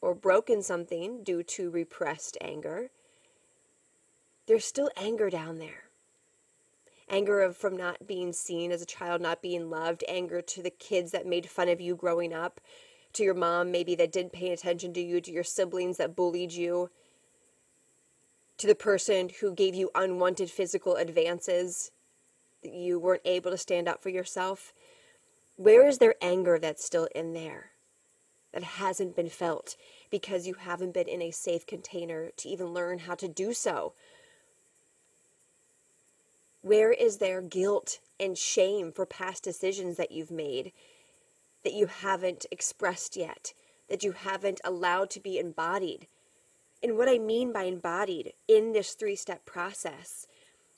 or 0.00 0.14
broken 0.14 0.62
something 0.62 1.22
due 1.22 1.42
to 1.44 1.70
repressed 1.70 2.36
anger, 2.40 2.90
there's 4.46 4.64
still 4.64 4.90
anger 4.96 5.30
down 5.30 5.58
there. 5.58 5.84
Anger 7.08 7.40
of 7.40 7.56
from 7.56 7.76
not 7.76 8.06
being 8.06 8.32
seen 8.32 8.72
as 8.72 8.82
a 8.82 8.86
child, 8.86 9.20
not 9.20 9.40
being 9.40 9.70
loved, 9.70 10.02
anger 10.08 10.42
to 10.42 10.62
the 10.62 10.70
kids 10.70 11.12
that 11.12 11.26
made 11.26 11.48
fun 11.48 11.68
of 11.68 11.80
you 11.80 11.94
growing 11.94 12.32
up, 12.32 12.60
to 13.12 13.22
your 13.22 13.34
mom 13.34 13.70
maybe 13.70 13.94
that 13.94 14.12
didn't 14.12 14.32
pay 14.32 14.50
attention 14.50 14.92
to 14.94 15.00
you, 15.00 15.20
to 15.20 15.32
your 15.32 15.44
siblings 15.44 15.96
that 15.96 16.16
bullied 16.16 16.52
you, 16.52 16.90
to 18.58 18.66
the 18.66 18.74
person 18.74 19.30
who 19.40 19.54
gave 19.54 19.74
you 19.74 19.90
unwanted 19.94 20.50
physical 20.50 20.96
advances 20.96 21.90
that 22.62 22.72
you 22.72 22.98
weren't 22.98 23.22
able 23.24 23.50
to 23.50 23.58
stand 23.58 23.88
up 23.88 24.02
for 24.02 24.08
yourself. 24.08 24.72
Where 25.56 25.86
is 25.86 25.98
there 25.98 26.14
anger 26.20 26.58
that's 26.58 26.84
still 26.84 27.08
in 27.14 27.32
there 27.32 27.70
that 28.52 28.62
hasn't 28.62 29.16
been 29.16 29.28
felt 29.28 29.76
because 30.10 30.46
you 30.46 30.54
haven't 30.54 30.94
been 30.94 31.08
in 31.08 31.22
a 31.22 31.30
safe 31.30 31.66
container 31.66 32.30
to 32.36 32.48
even 32.48 32.68
learn 32.68 33.00
how 33.00 33.14
to 33.14 33.28
do 33.28 33.52
so? 33.52 33.92
Where 36.62 36.92
is 36.92 37.18
there 37.18 37.42
guilt 37.42 38.00
and 38.18 38.36
shame 38.36 38.90
for 38.90 39.06
past 39.06 39.44
decisions 39.44 39.96
that 39.98 40.10
you've 40.10 40.30
made 40.30 40.72
that 41.62 41.74
you 41.74 41.86
haven't 41.86 42.46
expressed 42.50 43.16
yet, 43.16 43.52
that 43.88 44.02
you 44.02 44.12
haven't 44.12 44.60
allowed 44.64 45.10
to 45.10 45.20
be 45.20 45.38
embodied? 45.38 46.08
And 46.82 46.96
what 46.96 47.08
I 47.08 47.18
mean 47.18 47.52
by 47.52 47.64
embodied 47.64 48.34
in 48.46 48.72
this 48.72 48.94
three 48.94 49.16
step 49.16 49.44
process 49.44 50.26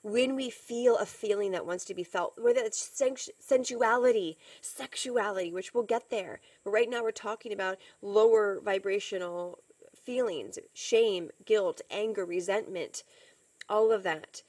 when 0.02 0.36
we 0.36 0.48
feel 0.48 0.96
a 0.96 1.06
feeling 1.06 1.50
that 1.52 1.66
wants 1.66 1.84
to 1.86 1.94
be 1.94 2.04
felt, 2.04 2.34
whether 2.38 2.60
it's 2.60 3.02
sensuality, 3.40 4.36
sexuality, 4.60 5.52
which 5.52 5.74
we'll 5.74 5.82
get 5.82 6.08
there. 6.10 6.40
But 6.64 6.70
right 6.70 6.88
now 6.88 7.02
we're 7.02 7.10
talking 7.10 7.52
about 7.52 7.78
lower 8.00 8.60
vibrational 8.60 9.58
feelings 10.04 10.58
shame, 10.72 11.30
guilt, 11.44 11.80
anger, 11.90 12.24
resentment, 12.24 13.02
all 13.68 13.92
of 13.92 14.04
that. 14.04 14.42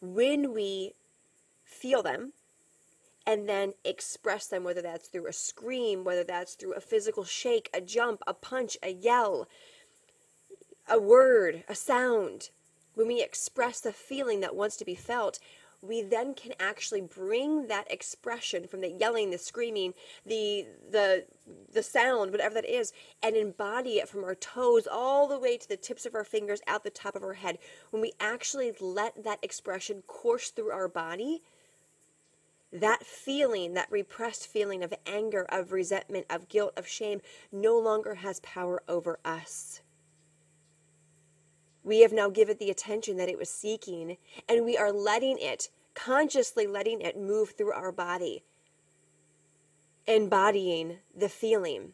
When 0.00 0.52
we 0.52 0.92
feel 1.64 2.02
them 2.02 2.32
and 3.26 3.48
then 3.48 3.74
express 3.84 4.46
them, 4.46 4.64
whether 4.64 4.82
that's 4.82 5.08
through 5.08 5.26
a 5.26 5.32
scream, 5.32 6.04
whether 6.04 6.24
that's 6.24 6.54
through 6.54 6.74
a 6.74 6.80
physical 6.80 7.24
shake, 7.24 7.68
a 7.74 7.80
jump, 7.80 8.22
a 8.26 8.34
punch, 8.34 8.76
a 8.82 8.92
yell, 8.92 9.48
a 10.88 11.00
word, 11.00 11.64
a 11.68 11.74
sound 11.74 12.50
when 12.96 13.06
we 13.06 13.22
express 13.22 13.78
the 13.80 13.92
feeling 13.92 14.40
that 14.40 14.56
wants 14.56 14.76
to 14.78 14.84
be 14.84 14.94
felt, 14.94 15.38
we 15.82 16.00
then 16.02 16.34
can 16.34 16.54
actually 16.58 17.02
bring 17.02 17.68
that 17.68 17.90
expression 17.92 18.66
from 18.66 18.80
the 18.80 18.90
yelling, 18.90 19.30
the 19.30 19.38
screaming, 19.38 19.92
the 20.24 20.66
the 20.90 21.26
the 21.72 21.82
sound, 21.82 22.32
whatever 22.32 22.54
that 22.54 22.64
is, 22.64 22.92
and 23.22 23.36
embody 23.36 23.98
it 23.98 24.08
from 24.08 24.24
our 24.24 24.34
toes 24.34 24.88
all 24.90 25.28
the 25.28 25.38
way 25.38 25.58
to 25.58 25.68
the 25.68 25.76
tips 25.76 26.06
of 26.06 26.14
our 26.14 26.24
fingers 26.24 26.62
out 26.66 26.82
the 26.82 26.90
top 26.90 27.14
of 27.14 27.22
our 27.22 27.34
head. 27.34 27.58
When 27.90 28.00
we 28.00 28.12
actually 28.18 28.72
let 28.80 29.22
that 29.22 29.38
expression 29.42 30.02
course 30.06 30.48
through 30.48 30.72
our 30.72 30.88
body, 30.88 31.42
that 32.80 33.04
feeling, 33.04 33.74
that 33.74 33.90
repressed 33.90 34.46
feeling 34.46 34.82
of 34.82 34.92
anger, 35.06 35.46
of 35.48 35.72
resentment, 35.72 36.26
of 36.30 36.48
guilt, 36.48 36.72
of 36.76 36.86
shame, 36.86 37.20
no 37.52 37.78
longer 37.78 38.16
has 38.16 38.40
power 38.40 38.82
over 38.88 39.18
us. 39.24 39.80
We 41.82 42.00
have 42.00 42.12
now 42.12 42.30
given 42.30 42.56
the 42.58 42.70
attention 42.70 43.16
that 43.16 43.28
it 43.28 43.38
was 43.38 43.48
seeking, 43.48 44.16
and 44.48 44.64
we 44.64 44.76
are 44.76 44.92
letting 44.92 45.38
it, 45.38 45.70
consciously 45.94 46.66
letting 46.66 47.00
it 47.00 47.18
move 47.18 47.50
through 47.50 47.72
our 47.72 47.92
body, 47.92 48.42
embodying 50.06 50.98
the 51.16 51.28
feeling. 51.28 51.92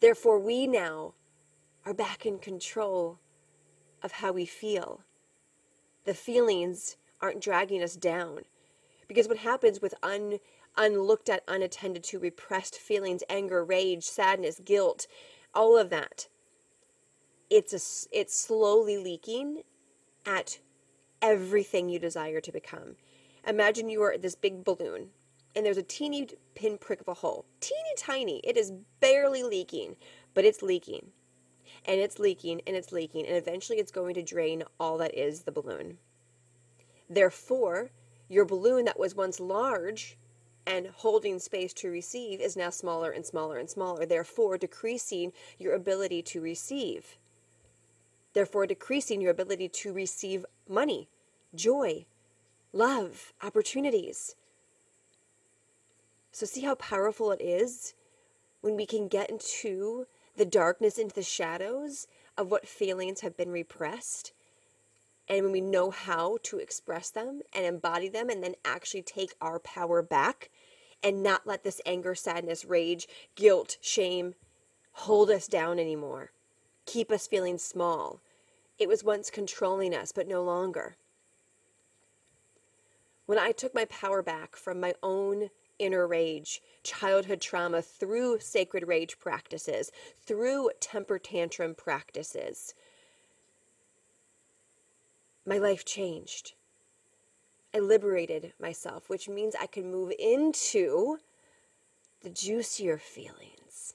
Therefore, 0.00 0.38
we 0.38 0.66
now 0.66 1.14
are 1.86 1.94
back 1.94 2.26
in 2.26 2.38
control 2.38 3.18
of 4.02 4.12
how 4.12 4.32
we 4.32 4.44
feel. 4.44 5.02
The 6.04 6.14
feelings 6.14 6.96
aren't 7.20 7.40
dragging 7.40 7.82
us 7.82 7.94
down. 7.94 8.40
Because 9.10 9.26
what 9.26 9.38
happens 9.38 9.82
with 9.82 9.92
un, 10.04 10.38
unlooked 10.76 11.28
at, 11.28 11.42
unattended 11.48 12.04
to, 12.04 12.20
repressed 12.20 12.76
feelings, 12.76 13.24
anger, 13.28 13.64
rage, 13.64 14.04
sadness, 14.04 14.60
guilt, 14.64 15.08
all 15.52 15.76
of 15.76 15.90
that, 15.90 16.28
it's 17.50 17.72
a, 17.72 18.16
it's 18.16 18.38
slowly 18.38 18.96
leaking 18.98 19.62
at 20.24 20.60
everything 21.20 21.88
you 21.88 21.98
desire 21.98 22.40
to 22.40 22.52
become. 22.52 22.94
Imagine 23.44 23.88
you 23.88 24.00
are 24.00 24.16
this 24.16 24.36
big 24.36 24.62
balloon 24.62 25.08
and 25.56 25.66
there's 25.66 25.76
a 25.76 25.82
teeny 25.82 26.28
pinprick 26.54 27.00
of 27.00 27.08
a 27.08 27.14
hole. 27.14 27.46
Teeny 27.58 27.94
tiny. 27.98 28.40
It 28.44 28.56
is 28.56 28.72
barely 29.00 29.42
leaking, 29.42 29.96
but 30.34 30.44
it's 30.44 30.62
leaking. 30.62 31.10
And 31.84 31.98
it's 32.00 32.20
leaking 32.20 32.60
and 32.64 32.76
it's 32.76 32.92
leaking 32.92 33.26
and 33.26 33.36
eventually 33.36 33.80
it's 33.80 33.90
going 33.90 34.14
to 34.14 34.22
drain 34.22 34.62
all 34.78 34.98
that 34.98 35.16
is 35.16 35.40
the 35.40 35.50
balloon. 35.50 35.98
Therefore, 37.08 37.90
your 38.30 38.46
balloon 38.46 38.86
that 38.86 38.98
was 38.98 39.14
once 39.14 39.38
large 39.38 40.16
and 40.66 40.86
holding 40.86 41.38
space 41.38 41.74
to 41.74 41.90
receive 41.90 42.40
is 42.40 42.56
now 42.56 42.70
smaller 42.70 43.10
and 43.10 43.26
smaller 43.26 43.58
and 43.58 43.68
smaller, 43.68 44.06
therefore 44.06 44.56
decreasing 44.56 45.34
your 45.58 45.74
ability 45.74 46.22
to 46.22 46.40
receive 46.40 47.18
therefore 48.32 48.66
decreasing 48.66 49.20
your 49.20 49.30
ability 49.30 49.68
to 49.68 49.92
receive 49.92 50.44
money, 50.68 51.08
joy, 51.54 52.06
love, 52.72 53.32
opportunities. 53.42 54.36
So, 56.32 56.46
see 56.46 56.62
how 56.62 56.76
powerful 56.76 57.32
it 57.32 57.40
is 57.40 57.94
when 58.60 58.76
we 58.76 58.86
can 58.86 59.08
get 59.08 59.30
into 59.30 60.06
the 60.36 60.44
darkness, 60.44 60.98
into 60.98 61.14
the 61.14 61.22
shadows 61.22 62.06
of 62.38 62.50
what 62.50 62.68
feelings 62.68 63.20
have 63.20 63.36
been 63.36 63.50
repressed, 63.50 64.32
and 65.30 65.44
when 65.44 65.52
we 65.52 65.60
know 65.60 65.90
how 65.90 66.38
to 66.42 66.58
express 66.58 67.08
them 67.08 67.40
and 67.54 67.64
embody 67.64 68.08
them 68.08 68.28
and 68.28 68.42
then 68.42 68.56
actually 68.64 69.02
take 69.02 69.32
our 69.40 69.60
power 69.60 70.02
back 70.02 70.50
and 71.04 71.22
not 71.22 71.46
let 71.46 71.62
this 71.62 71.80
anger, 71.86 72.16
sadness, 72.16 72.64
rage, 72.64 73.06
guilt, 73.36 73.78
shame 73.80 74.34
hold 74.92 75.30
us 75.30 75.46
down 75.46 75.78
anymore, 75.78 76.32
keep 76.84 77.12
us 77.12 77.28
feeling 77.28 77.58
small. 77.58 78.20
It 78.76 78.88
was 78.88 79.04
once 79.04 79.30
controlling 79.30 79.94
us, 79.94 80.10
but 80.10 80.26
no 80.26 80.42
longer. 80.42 80.96
When 83.26 83.38
I 83.38 83.52
took 83.52 83.72
my 83.72 83.84
power 83.84 84.22
back 84.22 84.56
from 84.56 84.80
my 84.80 84.94
own 85.00 85.50
inner 85.78 86.08
rage, 86.08 86.60
childhood 86.82 87.40
trauma 87.40 87.82
through 87.82 88.40
sacred 88.40 88.88
rage 88.88 89.18
practices, 89.20 89.92
through 90.26 90.70
temper 90.80 91.20
tantrum 91.20 91.76
practices, 91.76 92.74
my 95.46 95.58
life 95.58 95.84
changed. 95.84 96.54
I 97.74 97.78
liberated 97.78 98.52
myself, 98.60 99.08
which 99.08 99.28
means 99.28 99.54
I 99.54 99.66
could 99.66 99.84
move 99.84 100.12
into 100.18 101.18
the 102.22 102.30
juicier 102.30 102.98
feelings, 102.98 103.94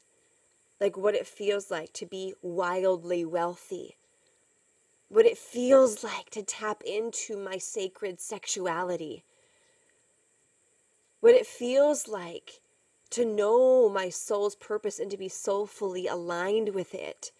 like 0.80 0.98
what 0.98 1.16
it 1.16 1.28
feels 1.28 1.70
like 1.70 1.94
to 1.94 2.06
be 2.06 2.34
wildly 2.42 3.26
wealthy, 3.26 3.98
what 5.10 5.26
it 5.26 5.38
feels 5.38 6.04
like 6.04 6.30
to 6.32 6.42
tap 6.42 6.82
into 6.86 7.38
my 7.38 7.58
sacred 7.58 8.20
sexuality, 8.20 9.24
what 11.20 11.36
it 11.36 11.46
feels 11.46 12.08
like 12.08 12.62
to 13.12 13.26
know 13.26 13.90
my 13.90 14.10
soul's 14.10 14.56
purpose 14.56 15.00
and 15.00 15.12
to 15.12 15.18
be 15.18 15.30
soulfully 15.30 16.08
aligned 16.08 16.70
with 16.70 16.94
it 16.94 17.32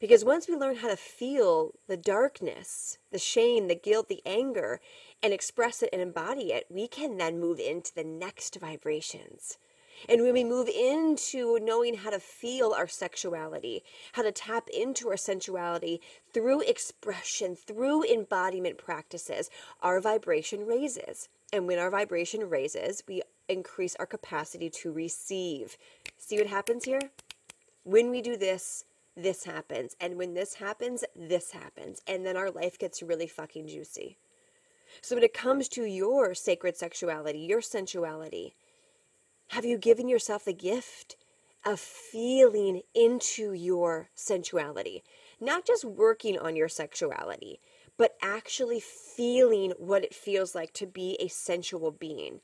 because 0.00 0.24
once 0.24 0.48
we 0.48 0.54
learn 0.54 0.76
how 0.76 0.88
to 0.88 0.96
feel 0.96 1.72
the 1.88 1.96
darkness, 1.96 2.98
the 3.10 3.18
shame, 3.18 3.68
the 3.68 3.74
guilt, 3.74 4.08
the 4.08 4.22
anger, 4.24 4.80
and 5.22 5.32
express 5.32 5.82
it 5.82 5.90
and 5.92 6.00
embody 6.00 6.52
it, 6.52 6.66
we 6.70 6.86
can 6.86 7.16
then 7.16 7.40
move 7.40 7.58
into 7.58 7.94
the 7.94 8.04
next 8.04 8.58
vibrations. 8.60 9.58
And 10.08 10.22
when 10.22 10.32
we 10.32 10.44
move 10.44 10.68
into 10.68 11.58
knowing 11.60 11.94
how 11.94 12.10
to 12.10 12.20
feel 12.20 12.72
our 12.72 12.86
sexuality, 12.86 13.82
how 14.12 14.22
to 14.22 14.30
tap 14.30 14.68
into 14.68 15.08
our 15.08 15.16
sensuality 15.16 16.00
through 16.32 16.60
expression, 16.60 17.56
through 17.56 18.04
embodiment 18.04 18.78
practices, 18.78 19.50
our 19.82 20.00
vibration 20.00 20.66
raises. 20.66 21.28
And 21.52 21.66
when 21.66 21.78
our 21.78 21.90
vibration 21.90 22.48
raises, 22.48 23.02
we 23.08 23.22
increase 23.48 23.96
our 23.96 24.06
capacity 24.06 24.70
to 24.70 24.92
receive. 24.92 25.76
See 26.16 26.36
what 26.36 26.46
happens 26.46 26.84
here? 26.84 27.00
When 27.82 28.10
we 28.10 28.20
do 28.20 28.36
this, 28.36 28.84
this 29.18 29.44
happens. 29.44 29.96
And 30.00 30.16
when 30.16 30.34
this 30.34 30.54
happens, 30.54 31.04
this 31.14 31.50
happens. 31.50 32.00
And 32.06 32.24
then 32.24 32.36
our 32.36 32.50
life 32.50 32.78
gets 32.78 33.02
really 33.02 33.26
fucking 33.26 33.66
juicy. 33.66 34.16
So 35.02 35.16
when 35.16 35.24
it 35.24 35.34
comes 35.34 35.68
to 35.70 35.84
your 35.84 36.34
sacred 36.34 36.76
sexuality, 36.76 37.40
your 37.40 37.60
sensuality, 37.60 38.54
have 39.48 39.64
you 39.64 39.76
given 39.76 40.08
yourself 40.08 40.44
the 40.44 40.52
gift 40.52 41.16
of 41.66 41.80
feeling 41.80 42.82
into 42.94 43.52
your 43.52 44.08
sensuality? 44.14 45.02
Not 45.40 45.66
just 45.66 45.84
working 45.84 46.38
on 46.38 46.56
your 46.56 46.68
sexuality, 46.68 47.60
but 47.96 48.16
actually 48.22 48.80
feeling 48.80 49.72
what 49.78 50.04
it 50.04 50.14
feels 50.14 50.54
like 50.54 50.72
to 50.74 50.86
be 50.86 51.16
a 51.20 51.28
sensual 51.28 51.90
being 51.90 52.40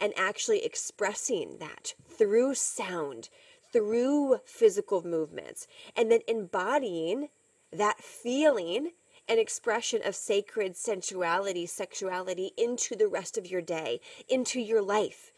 and 0.00 0.12
actually 0.16 0.64
expressing 0.64 1.58
that 1.58 1.94
through 2.08 2.54
sound, 2.54 3.28
through 3.76 4.40
physical 4.46 5.06
movements 5.06 5.66
and 5.94 6.10
then 6.10 6.20
embodying 6.26 7.28
that 7.70 7.98
feeling 8.00 8.92
and 9.28 9.38
expression 9.38 10.00
of 10.02 10.14
sacred 10.14 10.76
sensuality, 10.76 11.66
sexuality 11.66 12.52
into 12.56 12.96
the 12.96 13.06
rest 13.06 13.36
of 13.36 13.46
your 13.46 13.60
day, 13.60 14.00
into 14.30 14.60
your 14.60 14.80
life. 14.80 15.30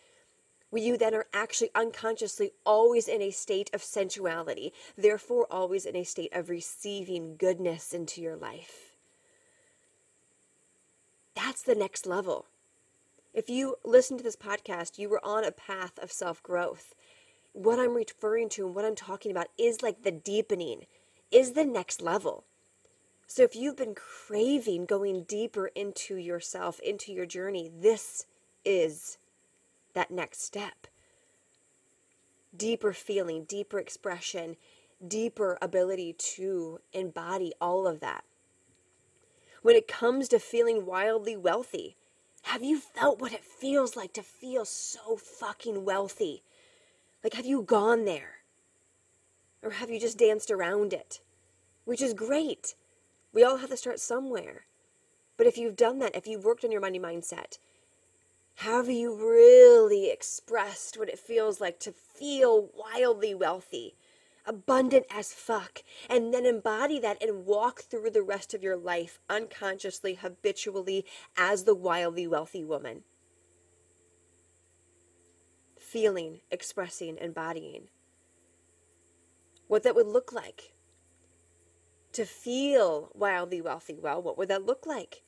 Where 0.70 0.82
you 0.82 0.96
then 0.96 1.14
are 1.14 1.26
actually 1.32 1.70
unconsciously 1.74 2.52
always 2.64 3.08
in 3.08 3.22
a 3.22 3.32
state 3.32 3.70
of 3.72 3.82
sensuality, 3.82 4.70
therefore, 4.96 5.48
always 5.50 5.84
in 5.84 5.96
a 5.96 6.04
state 6.04 6.32
of 6.32 6.48
receiving 6.48 7.34
goodness 7.36 7.92
into 7.92 8.20
your 8.20 8.36
life. 8.36 8.92
That's 11.34 11.62
the 11.62 11.74
next 11.74 12.06
level. 12.06 12.44
If 13.34 13.48
you 13.48 13.76
listen 13.84 14.16
to 14.18 14.22
this 14.22 14.36
podcast, 14.36 14.96
you 14.96 15.08
were 15.08 15.24
on 15.24 15.44
a 15.44 15.50
path 15.50 15.98
of 16.00 16.12
self 16.12 16.40
growth 16.42 16.94
what 17.52 17.78
I'm 17.78 17.94
referring 17.94 18.48
to 18.50 18.66
and 18.66 18.74
what 18.74 18.84
I'm 18.84 18.94
talking 18.94 19.30
about 19.30 19.48
is 19.58 19.82
like 19.82 20.02
the 20.02 20.10
deepening, 20.10 20.86
is 21.30 21.52
the 21.52 21.64
next 21.64 22.00
level. 22.00 22.44
So 23.26 23.42
if 23.42 23.54
you've 23.54 23.76
been 23.76 23.94
craving 23.94 24.86
going 24.86 25.24
deeper 25.24 25.66
into 25.74 26.16
yourself, 26.16 26.80
into 26.80 27.12
your 27.12 27.26
journey, 27.26 27.70
this 27.74 28.26
is 28.64 29.18
that 29.94 30.10
next 30.10 30.42
step. 30.42 30.86
Deeper 32.56 32.92
feeling, 32.92 33.44
deeper 33.44 33.78
expression, 33.78 34.56
deeper 35.06 35.58
ability 35.60 36.14
to 36.14 36.80
embody 36.92 37.52
all 37.60 37.86
of 37.86 38.00
that. 38.00 38.24
When 39.62 39.76
it 39.76 39.88
comes 39.88 40.28
to 40.28 40.38
feeling 40.38 40.86
wildly 40.86 41.36
wealthy, 41.36 41.96
have 42.42 42.62
you 42.62 42.78
felt 42.78 43.20
what 43.20 43.32
it 43.32 43.44
feels 43.44 43.96
like 43.96 44.12
to 44.14 44.22
feel 44.22 44.64
so 44.64 45.16
fucking 45.16 45.84
wealthy? 45.84 46.42
Like, 47.22 47.34
have 47.34 47.46
you 47.46 47.62
gone 47.62 48.04
there? 48.04 48.36
Or 49.62 49.70
have 49.70 49.90
you 49.90 49.98
just 49.98 50.18
danced 50.18 50.50
around 50.50 50.92
it? 50.92 51.20
Which 51.84 52.00
is 52.00 52.14
great. 52.14 52.74
We 53.32 53.42
all 53.42 53.56
have 53.58 53.70
to 53.70 53.76
start 53.76 53.98
somewhere. 54.00 54.66
But 55.36 55.46
if 55.46 55.58
you've 55.58 55.76
done 55.76 55.98
that, 56.00 56.14
if 56.16 56.26
you've 56.26 56.44
worked 56.44 56.64
on 56.64 56.72
your 56.72 56.80
money 56.80 56.98
mindset, 56.98 57.58
have 58.56 58.88
you 58.88 59.14
really 59.14 60.10
expressed 60.10 60.98
what 60.98 61.08
it 61.08 61.18
feels 61.18 61.60
like 61.60 61.78
to 61.80 61.92
feel 61.92 62.70
wildly 62.74 63.34
wealthy, 63.34 63.94
abundant 64.44 65.06
as 65.10 65.32
fuck, 65.32 65.82
and 66.10 66.34
then 66.34 66.44
embody 66.44 66.98
that 66.98 67.22
and 67.22 67.46
walk 67.46 67.82
through 67.82 68.10
the 68.10 68.22
rest 68.22 68.54
of 68.54 68.62
your 68.62 68.76
life 68.76 69.20
unconsciously, 69.30 70.14
habitually 70.14 71.04
as 71.36 71.64
the 71.64 71.74
wildly 71.74 72.26
wealthy 72.26 72.64
woman? 72.64 73.04
Feeling, 75.88 76.40
expressing, 76.50 77.16
embodying. 77.18 77.88
What 79.66 79.82
that 79.82 79.94
would 79.94 80.06
look 80.06 80.32
like. 80.32 80.72
To 82.12 82.24
feel 82.24 83.10
wildly 83.14 83.60
wealthy, 83.60 83.98
well, 84.00 84.20
what 84.22 84.36
would 84.38 84.48
that 84.48 84.66
look 84.66 84.86
like? 84.86 85.22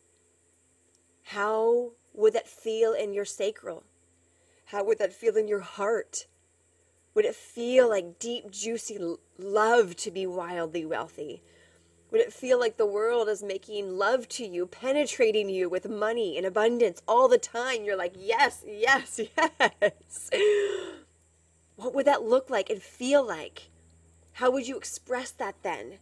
How 1.24 1.92
would 2.14 2.32
that 2.32 2.48
feel 2.48 2.92
in 2.92 3.12
your 3.12 3.24
sacral? 3.24 3.84
How 4.66 4.84
would 4.84 4.98
that 4.98 5.12
feel 5.12 5.36
in 5.36 5.48
your 5.48 5.60
heart? 5.60 6.26
Would 7.14 7.24
it 7.24 7.34
feel 7.34 7.88
like 7.88 8.18
deep, 8.18 8.50
juicy 8.50 8.98
love 9.38 9.96
to 9.96 10.10
be 10.10 10.26
wildly 10.26 10.84
wealthy? 10.84 11.42
Would 12.10 12.20
it 12.20 12.32
feel 12.32 12.58
like 12.58 12.76
the 12.76 12.86
world 12.86 13.28
is 13.28 13.42
making 13.42 13.96
love 13.96 14.28
to 14.30 14.44
you, 14.44 14.66
penetrating 14.66 15.48
you 15.48 15.68
with 15.68 15.88
money 15.88 16.36
and 16.36 16.44
abundance 16.44 17.02
all 17.06 17.28
the 17.28 17.38
time? 17.38 17.84
You're 17.84 17.96
like, 17.96 18.14
yes, 18.18 18.64
yes, 18.66 19.20
yes. 19.38 20.30
What 21.76 21.94
would 21.94 22.06
that 22.06 22.24
look 22.24 22.50
like 22.50 22.68
and 22.68 22.82
feel 22.82 23.24
like? 23.24 23.70
How 24.34 24.50
would 24.50 24.66
you 24.66 24.76
express 24.76 25.30
that 25.32 25.54
then? 25.62 25.98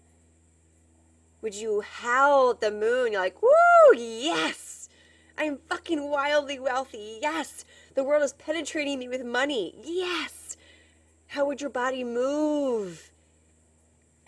Would 1.42 1.54
you 1.54 1.82
howl 1.82 2.50
at 2.50 2.60
the 2.60 2.70
moon? 2.70 3.12
You're 3.12 3.20
like, 3.20 3.42
woo, 3.42 3.96
yes, 3.96 4.88
I'm 5.36 5.58
fucking 5.68 6.08
wildly 6.08 6.58
wealthy. 6.58 7.18
Yes, 7.20 7.64
the 7.94 8.02
world 8.02 8.22
is 8.22 8.32
penetrating 8.32 8.98
me 8.98 9.08
with 9.08 9.24
money. 9.24 9.74
Yes. 9.84 10.56
How 11.28 11.46
would 11.46 11.60
your 11.60 11.70
body 11.70 12.02
move? 12.02 13.10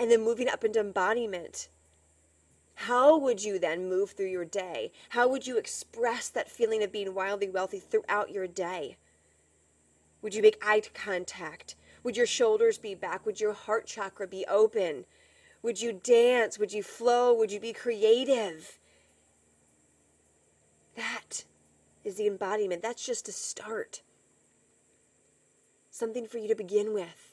And 0.01 0.11
then 0.11 0.25
moving 0.25 0.49
up 0.49 0.65
into 0.65 0.81
embodiment. 0.81 1.69
How 2.75 3.19
would 3.19 3.45
you 3.45 3.59
then 3.59 3.87
move 3.87 4.13
through 4.13 4.31
your 4.31 4.47
day? 4.47 4.93
How 5.11 5.29
would 5.29 5.47
you 5.47 5.59
express 5.59 6.31
that 6.31 6.51
feeling 6.51 6.83
of 6.83 6.91
being 6.91 7.15
wildly 7.15 7.51
wealthy 7.51 7.79
throughout 7.79 8.31
your 8.31 8.47
day? 8.47 8.97
Would 10.23 10.35
you 10.35 10.41
make 10.41 10.57
eye 10.67 10.81
contact? 10.95 11.75
Would 12.03 12.17
your 12.17 12.27
shoulders 12.27 12.79
be 12.79 12.95
back? 12.95 13.27
Would 13.27 13.43
your 13.43 13.53
heart 13.53 13.85
chakra 13.85 14.27
be 14.27 14.47
open? 14.47 15.05
Would 15.63 15.83
you 15.83 15.93
dance? 15.93 16.59
Would 16.59 16.73
you 16.73 16.83
flow? 16.83 17.35
Would 17.35 17.53
you 17.53 17.61
be 17.61 17.75
creative? 17.75 18.79
That 20.97 21.45
is 22.05 22.17
the 22.17 22.27
embodiment. 22.27 22.81
That's 22.81 23.05
just 23.05 23.29
a 23.29 23.33
start. 23.33 24.01
Something 25.91 26.27
for 26.27 26.39
you 26.39 26.49
to 26.49 26.55
begin 26.55 26.95
with 26.95 27.30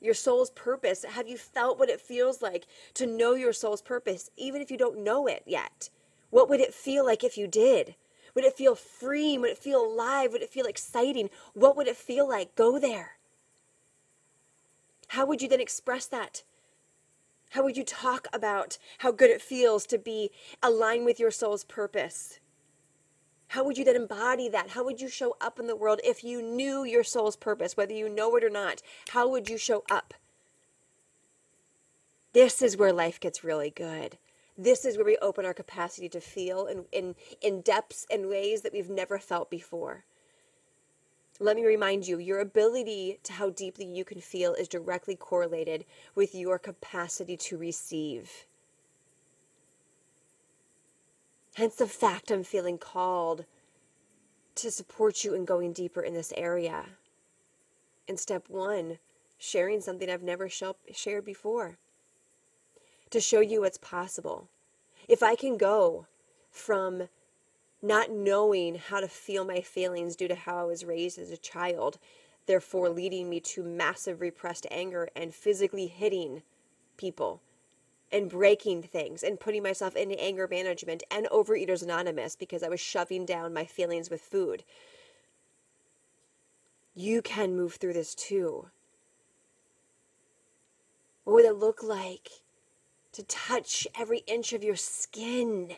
your 0.00 0.14
soul's 0.14 0.50
purpose. 0.50 1.04
Have 1.04 1.28
you 1.28 1.36
felt 1.36 1.78
what 1.78 1.90
it 1.90 2.00
feels 2.00 2.42
like 2.42 2.66
to 2.94 3.06
know 3.06 3.34
your 3.34 3.52
soul's 3.52 3.82
purpose, 3.82 4.30
even 4.36 4.62
if 4.62 4.70
you 4.70 4.76
don't 4.76 5.02
know 5.02 5.26
it 5.26 5.42
yet? 5.46 5.90
What 6.30 6.48
would 6.48 6.60
it 6.60 6.74
feel 6.74 7.04
like 7.04 7.24
if 7.24 7.38
you 7.38 7.46
did? 7.46 7.94
Would 8.34 8.44
it 8.44 8.56
feel 8.56 8.74
free? 8.74 9.38
Would 9.38 9.50
it 9.50 9.58
feel 9.58 9.84
alive? 9.84 10.32
Would 10.32 10.42
it 10.42 10.50
feel 10.50 10.66
exciting? 10.66 11.30
What 11.54 11.76
would 11.76 11.88
it 11.88 11.96
feel 11.96 12.28
like? 12.28 12.54
Go 12.54 12.78
there. 12.78 13.12
How 15.08 15.24
would 15.26 15.40
you 15.40 15.48
then 15.48 15.60
express 15.60 16.06
that? 16.06 16.42
How 17.50 17.64
would 17.64 17.78
you 17.78 17.84
talk 17.84 18.28
about 18.32 18.76
how 18.98 19.10
good 19.10 19.30
it 19.30 19.40
feels 19.40 19.86
to 19.86 19.98
be 19.98 20.30
aligned 20.62 21.06
with 21.06 21.18
your 21.18 21.30
soul's 21.30 21.64
purpose? 21.64 22.40
How 23.48 23.64
would 23.64 23.78
you 23.78 23.84
then 23.84 23.96
embody 23.96 24.48
that? 24.50 24.70
How 24.70 24.84
would 24.84 25.00
you 25.00 25.08
show 25.08 25.36
up 25.40 25.58
in 25.58 25.66
the 25.66 25.76
world 25.76 26.00
if 26.04 26.22
you 26.22 26.42
knew 26.42 26.84
your 26.84 27.02
soul's 27.02 27.36
purpose, 27.36 27.76
whether 27.76 27.94
you 27.94 28.08
know 28.08 28.36
it 28.36 28.44
or 28.44 28.50
not? 28.50 28.82
How 29.10 29.26
would 29.28 29.48
you 29.48 29.56
show 29.56 29.84
up? 29.90 30.14
This 32.34 32.60
is 32.60 32.76
where 32.76 32.92
life 32.92 33.18
gets 33.18 33.42
really 33.42 33.70
good. 33.70 34.18
This 34.56 34.84
is 34.84 34.96
where 34.96 35.06
we 35.06 35.16
open 35.18 35.46
our 35.46 35.54
capacity 35.54 36.08
to 36.10 36.20
feel 36.20 36.66
in, 36.66 36.84
in, 36.92 37.14
in 37.40 37.62
depths 37.62 38.06
and 38.10 38.28
ways 38.28 38.62
that 38.62 38.72
we've 38.72 38.90
never 38.90 39.18
felt 39.18 39.50
before. 39.50 40.04
Let 41.40 41.56
me 41.56 41.64
remind 41.64 42.06
you 42.06 42.18
your 42.18 42.40
ability 42.40 43.20
to 43.22 43.32
how 43.32 43.50
deeply 43.50 43.86
you 43.86 44.04
can 44.04 44.20
feel 44.20 44.54
is 44.54 44.68
directly 44.68 45.14
correlated 45.14 45.84
with 46.14 46.34
your 46.34 46.58
capacity 46.58 47.36
to 47.36 47.56
receive. 47.56 48.46
Hence 51.58 51.74
the 51.74 51.88
fact 51.88 52.30
I'm 52.30 52.44
feeling 52.44 52.78
called 52.78 53.44
to 54.54 54.70
support 54.70 55.24
you 55.24 55.34
in 55.34 55.44
going 55.44 55.72
deeper 55.72 56.00
in 56.00 56.14
this 56.14 56.32
area. 56.36 56.84
In 58.06 58.16
step 58.16 58.48
one, 58.48 58.98
sharing 59.38 59.80
something 59.80 60.08
I've 60.08 60.22
never 60.22 60.48
shared 60.48 61.24
before 61.24 61.78
to 63.10 63.20
show 63.20 63.40
you 63.40 63.62
what's 63.62 63.76
possible. 63.76 64.46
If 65.08 65.20
I 65.20 65.34
can 65.34 65.56
go 65.56 66.06
from 66.48 67.08
not 67.82 68.12
knowing 68.12 68.76
how 68.76 69.00
to 69.00 69.08
feel 69.08 69.44
my 69.44 69.60
feelings 69.60 70.14
due 70.14 70.28
to 70.28 70.36
how 70.36 70.58
I 70.58 70.64
was 70.64 70.84
raised 70.84 71.18
as 71.18 71.32
a 71.32 71.36
child, 71.36 71.98
therefore 72.46 72.88
leading 72.88 73.28
me 73.28 73.40
to 73.40 73.64
massive 73.64 74.20
repressed 74.20 74.68
anger 74.70 75.08
and 75.16 75.34
physically 75.34 75.88
hitting 75.88 76.44
people 76.96 77.42
and 78.10 78.30
breaking 78.30 78.82
things 78.82 79.22
and 79.22 79.40
putting 79.40 79.62
myself 79.62 79.94
into 79.94 80.20
anger 80.20 80.48
management 80.48 81.02
and 81.10 81.26
Overeaters 81.26 81.82
Anonymous 81.82 82.36
because 82.36 82.62
I 82.62 82.68
was 82.68 82.80
shoving 82.80 83.26
down 83.26 83.52
my 83.52 83.64
feelings 83.64 84.10
with 84.10 84.20
food. 84.20 84.64
You 86.94 87.22
can 87.22 87.56
move 87.56 87.74
through 87.74 87.92
this 87.92 88.14
too. 88.14 88.68
What 91.24 91.34
would 91.34 91.44
it 91.44 91.56
look 91.56 91.82
like 91.82 92.30
to 93.12 93.22
touch 93.22 93.86
every 93.98 94.20
inch 94.26 94.52
of 94.52 94.64
your 94.64 94.76
skin? 94.76 95.74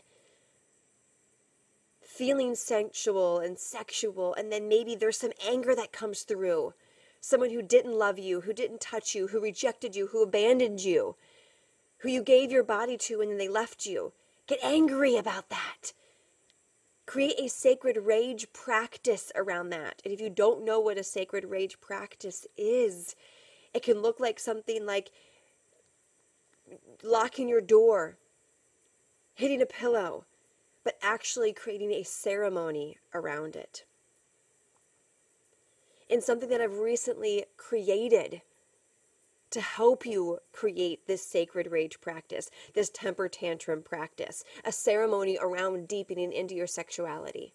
Feeling 2.00 2.54
sensual 2.54 3.38
and 3.38 3.58
sexual, 3.58 4.34
and 4.34 4.52
then 4.52 4.68
maybe 4.68 4.94
there's 4.94 5.18
some 5.18 5.32
anger 5.46 5.74
that 5.74 5.92
comes 5.92 6.22
through. 6.22 6.74
Someone 7.20 7.50
who 7.50 7.62
didn't 7.62 7.98
love 7.98 8.18
you, 8.18 8.42
who 8.42 8.52
didn't 8.52 8.80
touch 8.80 9.14
you, 9.14 9.28
who 9.28 9.40
rejected 9.40 9.96
you, 9.96 10.08
who 10.08 10.22
abandoned 10.22 10.80
you 10.80 11.16
who 12.00 12.08
you 12.08 12.22
gave 12.22 12.50
your 12.50 12.62
body 12.62 12.96
to 12.96 13.20
and 13.20 13.30
then 13.30 13.38
they 13.38 13.48
left 13.48 13.86
you. 13.86 14.12
Get 14.46 14.58
angry 14.62 15.16
about 15.16 15.48
that. 15.50 15.92
Create 17.06 17.38
a 17.38 17.48
sacred 17.48 17.96
rage 17.98 18.52
practice 18.52 19.32
around 19.34 19.70
that. 19.70 20.00
And 20.04 20.12
if 20.12 20.20
you 20.20 20.30
don't 20.30 20.64
know 20.64 20.80
what 20.80 20.98
a 20.98 21.02
sacred 21.02 21.44
rage 21.44 21.80
practice 21.80 22.46
is, 22.56 23.16
it 23.74 23.82
can 23.82 24.00
look 24.00 24.20
like 24.20 24.38
something 24.38 24.86
like 24.86 25.10
locking 27.02 27.48
your 27.48 27.60
door, 27.60 28.16
hitting 29.34 29.60
a 29.60 29.66
pillow, 29.66 30.24
but 30.84 30.98
actually 31.02 31.52
creating 31.52 31.92
a 31.92 32.02
ceremony 32.02 32.96
around 33.12 33.56
it. 33.56 33.84
And 36.08 36.22
something 36.22 36.48
that 36.48 36.60
I've 36.60 36.78
recently 36.78 37.44
created 37.56 38.42
to 39.50 39.60
help 39.60 40.06
you 40.06 40.38
create 40.52 41.06
this 41.06 41.24
sacred 41.26 41.70
rage 41.70 42.00
practice, 42.00 42.50
this 42.74 42.90
temper 42.90 43.28
tantrum 43.28 43.82
practice, 43.82 44.44
a 44.64 44.72
ceremony 44.72 45.38
around 45.40 45.88
deepening 45.88 46.32
into 46.32 46.54
your 46.54 46.66
sexuality, 46.66 47.52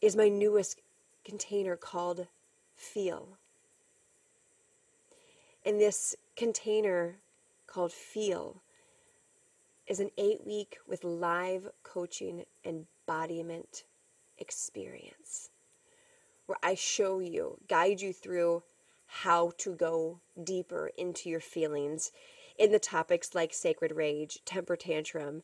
is 0.00 0.16
my 0.16 0.28
newest 0.28 0.80
container 1.24 1.76
called 1.76 2.26
Feel. 2.74 3.38
And 5.64 5.80
this 5.80 6.14
container 6.36 7.16
called 7.66 7.92
Feel 7.92 8.62
is 9.86 10.00
an 10.00 10.10
eight 10.16 10.46
week 10.46 10.78
with 10.86 11.04
live 11.04 11.68
coaching 11.82 12.44
embodiment 12.64 13.84
experience 14.38 15.50
where 16.46 16.58
I 16.62 16.74
show 16.74 17.18
you, 17.18 17.58
guide 17.68 18.00
you 18.00 18.12
through 18.12 18.62
how 19.06 19.52
to 19.58 19.72
go 19.72 20.20
deeper 20.42 20.90
into 20.96 21.28
your 21.28 21.40
feelings 21.40 22.10
in 22.58 22.72
the 22.72 22.78
topics 22.78 23.34
like 23.34 23.52
sacred 23.54 23.92
rage, 23.92 24.40
temper 24.44 24.76
tantrum, 24.76 25.42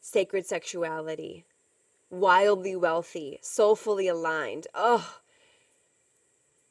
sacred 0.00 0.46
sexuality, 0.46 1.44
wildly 2.10 2.76
wealthy, 2.76 3.38
soulfully 3.42 4.08
aligned. 4.08 4.66
Oh, 4.74 5.18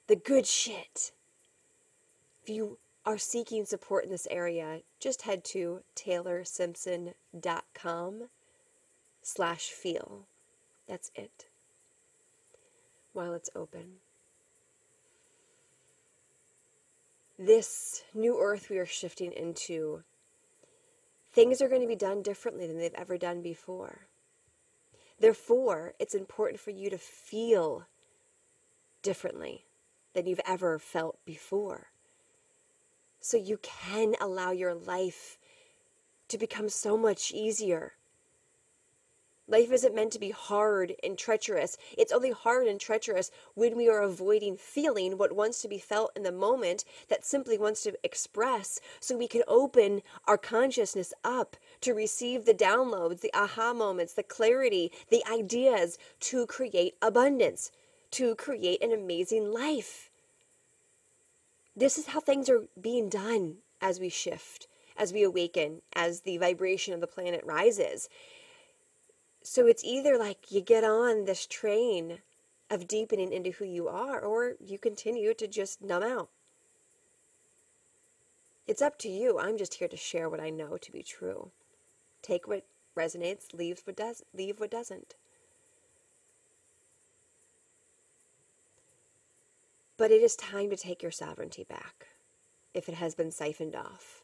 the 0.08 0.16
good 0.16 0.46
shit. 0.46 1.12
If 2.44 2.50
you 2.50 2.78
are 3.06 3.18
seeking 3.18 3.66
support 3.66 4.06
in 4.06 4.12
this 4.12 4.28
area, 4.32 4.82
just 5.00 5.24
head 5.24 5.44
to 5.46 5.82
taylorsimpson.com 5.96 8.30
slash 9.22 9.70
feel. 9.70 10.28
That's 10.88 11.12
it. 11.16 11.46
While 13.14 13.34
it's 13.34 13.50
open. 13.56 14.02
This 17.38 18.04
new 18.14 18.40
earth 18.40 18.70
we 18.70 18.78
are 18.78 18.86
shifting 18.86 19.32
into, 19.32 20.04
things 21.34 21.62
are 21.62 21.70
going 21.70 21.82
to 21.82 21.88
be 21.88 21.96
done 21.96 22.22
differently 22.22 22.68
than 22.68 22.78
they've 22.78 22.94
ever 22.96 23.18
done 23.18 23.42
before. 23.42 24.08
Therefore, 25.20 25.94
it's 26.00 26.16
important 26.16 26.60
for 26.60 26.72
you 26.72 26.90
to 26.90 26.98
feel 26.98 27.88
differently 29.02 29.66
than 30.14 30.26
you've 30.26 30.42
ever 30.48 30.80
felt 30.80 31.18
before. 31.26 31.88
So 33.20 33.38
you 33.38 33.58
can 33.62 34.16
allow 34.22 34.52
your 34.52 34.74
life 34.74 35.38
to 36.28 36.38
become 36.38 36.70
so 36.70 36.98
much 36.98 37.32
easier 37.32 37.94
Life 39.48 39.72
isn't 39.72 39.94
meant 39.94 40.12
to 40.14 40.20
be 40.20 40.32
hard 40.32 40.96
and 41.04 41.16
treacherous. 41.18 41.78
It's 41.96 42.12
only 42.12 42.32
hard 42.32 42.66
and 42.66 42.80
treacherous 42.80 43.30
when 43.54 43.78
we 43.78 43.88
are 43.88 44.02
avoiding 44.02 44.58
feeling 44.58 45.18
what 45.18 45.36
wants 45.36 45.62
to 45.62 45.68
be 45.68 45.78
felt 45.78 46.12
in 46.16 46.24
the 46.24 46.32
moment 46.32 46.84
that 47.10 47.24
simply 47.24 47.56
wants 47.58 47.84
to 47.84 47.94
express 48.04 48.80
so 49.00 49.16
we 49.16 49.28
can 49.28 49.44
open 49.48 50.02
our 50.28 50.38
consciousness 50.38 51.14
up 51.24 51.56
to 51.82 51.94
receive 51.94 52.46
the 52.46 52.56
downloads, 52.56 53.22
the 53.22 53.32
aha 53.36 53.72
moments, 53.72 54.14
the 54.14 54.24
clarity, 54.24 54.92
the 55.12 55.24
ideas 55.32 56.00
to 56.22 56.48
create 56.48 56.96
abundance, 57.00 57.72
to 58.12 58.34
create 58.34 58.82
an 58.82 58.92
amazing 58.92 59.54
life. 59.54 60.10
This 61.76 62.00
is 62.00 62.08
how 62.08 62.20
things 62.20 62.50
are 62.50 62.64
being 62.82 63.10
done 63.10 63.58
as 63.80 64.00
we 64.00 64.10
shift, 64.10 64.68
as 64.98 65.14
we 65.14 65.22
awaken, 65.22 65.82
as 65.94 66.22
the 66.22 66.38
vibration 66.38 66.96
of 66.96 67.02
the 67.02 67.08
planet 67.08 67.44
rises. 67.46 68.10
So 69.46 69.68
it's 69.68 69.84
either 69.84 70.18
like 70.18 70.52
you 70.52 70.60
get 70.60 70.84
on 70.84 71.26
this 71.26 71.46
train 71.46 72.18
of 72.72 72.88
deepening 72.88 73.32
into 73.32 73.52
who 73.52 73.66
you 73.66 73.88
are, 73.88 74.20
or 74.20 74.56
you 74.60 74.80
continue 74.80 75.36
to 75.36 75.48
just 75.48 75.84
numb 75.84 76.02
out. 76.02 76.30
It's 78.68 78.82
up 78.82 78.98
to 79.00 79.08
you. 79.08 79.38
I'm 79.38 79.60
just 79.60 79.76
here 79.76 79.88
to 79.88 79.96
share 79.96 80.30
what 80.30 80.40
I 80.40 80.50
know 80.50 80.78
to 80.78 80.92
be 80.92 81.04
true. 81.04 81.52
Take 82.24 82.48
what 82.48 82.66
resonates, 82.98 83.54
leave 83.54 83.82
what 83.86 83.96
does 83.96 84.24
leave 84.34 84.60
what 84.60 84.72
doesn't. 84.72 85.14
But 89.96 90.10
it 90.10 90.24
is 90.24 90.36
time 90.36 90.72
to 90.72 90.76
take 90.76 91.04
your 91.04 91.12
sovereignty 91.12 91.64
back 91.64 92.08
if 92.74 92.90
it 92.90 92.96
has 92.96 93.14
been 93.14 93.30
siphoned 93.30 93.76
off 93.76 94.24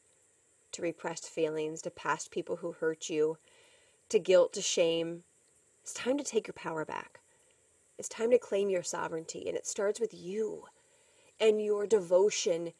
to 0.71 0.81
repressed 0.81 1.29
feelings, 1.29 1.84
to 1.84 1.91
past 1.91 2.31
people 2.31 2.55
who 2.55 2.71
hurt 2.71 3.07
you, 3.07 3.38
to 4.12 4.19
guilt, 4.19 4.54
to 4.54 4.62
shame. 4.62 5.24
It's 5.82 5.93
time 5.93 6.17
to 6.17 6.24
take 6.24 6.47
your 6.47 6.54
power 6.54 6.86
back. 6.86 7.19
It's 7.97 8.10
time 8.10 8.32
to 8.32 8.38
claim 8.38 8.69
your 8.69 8.84
sovereignty, 8.84 9.47
and 9.47 9.56
it 9.58 9.67
starts 9.67 10.00
with 10.00 10.13
you 10.13 10.65
and 11.39 11.62
your 11.62 11.88
devotion 11.88 12.74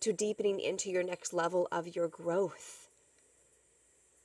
to 0.00 0.12
deepening 0.12 0.60
into 0.60 0.90
your 0.90 1.02
next 1.02 1.32
level 1.32 1.68
of 1.72 1.94
your 1.96 2.08
growth. 2.08 2.88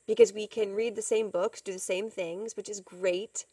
Because 0.05 0.33
we 0.33 0.47
can 0.47 0.73
read 0.73 0.95
the 0.95 1.01
same 1.01 1.29
books, 1.29 1.61
do 1.61 1.73
the 1.73 1.79
same 1.79 2.09
things, 2.09 2.57
which 2.57 2.69
is 2.69 2.79
great. 2.79 3.45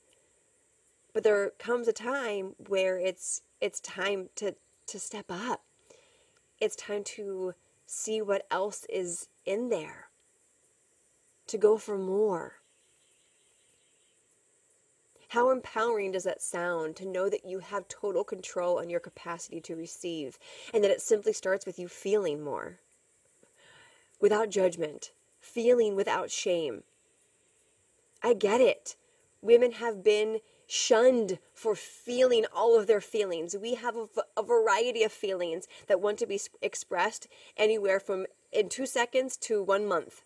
But 1.12 1.23
there 1.23 1.51
comes 1.59 1.89
a 1.89 1.93
time 1.93 2.55
where 2.69 2.99
it's 2.99 3.43
it's 3.61 3.81
time 3.81 4.29
to 4.37 4.55
to 4.87 4.99
step 4.99 5.27
up. 5.29 5.62
It's 6.61 6.77
time 6.77 7.05
to 7.05 7.55
see 7.87 8.21
what 8.21 8.47
else 8.51 8.85
is 8.89 9.29
in 9.45 9.69
there. 9.69 10.09
To 11.49 11.59
go 11.59 11.79
for 11.79 11.97
more. 11.97 12.55
How 15.29 15.51
empowering 15.51 16.12
does 16.12 16.25
that 16.25 16.43
sound 16.43 16.97
to 16.97 17.07
know 17.07 17.29
that 17.29 17.45
you 17.45 17.59
have 17.59 17.89
total 17.89 18.25
control 18.25 18.79
on 18.79 18.91
your 18.91 19.01
capacity 19.01 19.61
to 19.62 19.77
receive 19.77 20.39
and 20.73 20.85
that 20.85 20.91
it 20.91 21.01
simply 21.01 21.33
starts 21.33 21.67
with 21.67 21.79
you 21.79 21.89
feeling 21.89 22.43
more? 22.43 22.79
without 24.21 24.51
judgment, 24.51 25.12
feeling 25.41 25.95
without 25.95 26.31
shame. 26.31 26.83
I 28.23 28.35
get 28.35 28.61
it. 28.61 28.97
Women 29.43 29.73
have 29.73 30.03
been 30.03 30.41
shunned 30.67 31.39
for 31.55 31.77
feeling 31.77 32.45
all 32.53 32.79
of 32.79 32.87
their 32.87 33.01
feelings. 33.01 33.57
We 33.61 33.75
have 33.75 33.95
a, 34.37 34.43
variety 34.43 35.05
of 35.05 35.12
feelings 35.12 35.69
that 35.87 36.01
want 36.01 36.19
to 36.19 36.27
be 36.27 36.41
expressed 36.61 37.29
anywhere 37.57 38.01
from 38.01 38.27
in 38.51 38.69
two 38.69 38.87
seconds 38.87 39.37
to 39.39 39.62
one 39.62 39.87
month. 39.87 40.23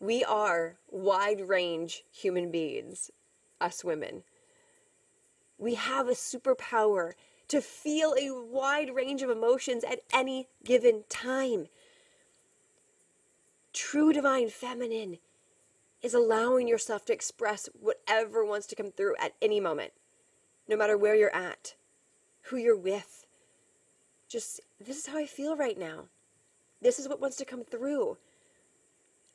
We 0.00 0.24
are 0.24 0.76
wide 0.90 1.48
range 1.48 2.04
human 2.10 2.50
beings, 2.50 3.10
us 3.62 3.84
women. 3.84 4.24
We 5.58 5.74
have 5.74 6.08
a 6.08 6.12
superpower 6.12 7.12
to 7.48 7.60
feel 7.60 8.14
a 8.18 8.30
wide 8.30 8.94
range 8.94 9.22
of 9.22 9.30
emotions 9.30 9.84
at 9.84 10.00
any 10.12 10.48
given 10.64 11.04
time. 11.08 11.66
True 13.72 14.12
divine 14.12 14.48
feminine 14.48 15.18
is 16.02 16.14
allowing 16.14 16.66
yourself 16.66 17.04
to 17.06 17.12
express 17.12 17.68
whatever 17.78 18.44
wants 18.44 18.66
to 18.68 18.74
come 18.74 18.90
through 18.90 19.14
at 19.20 19.34
any 19.40 19.60
moment, 19.60 19.92
no 20.68 20.76
matter 20.76 20.98
where 20.98 21.14
you're 21.14 21.34
at, 21.34 21.74
who 22.42 22.56
you're 22.56 22.76
with. 22.76 23.24
Just, 24.28 24.60
this 24.80 24.98
is 24.98 25.06
how 25.06 25.18
I 25.18 25.26
feel 25.26 25.56
right 25.56 25.78
now. 25.78 26.06
This 26.80 26.98
is 26.98 27.08
what 27.08 27.20
wants 27.20 27.36
to 27.36 27.44
come 27.44 27.62
through. 27.62 28.16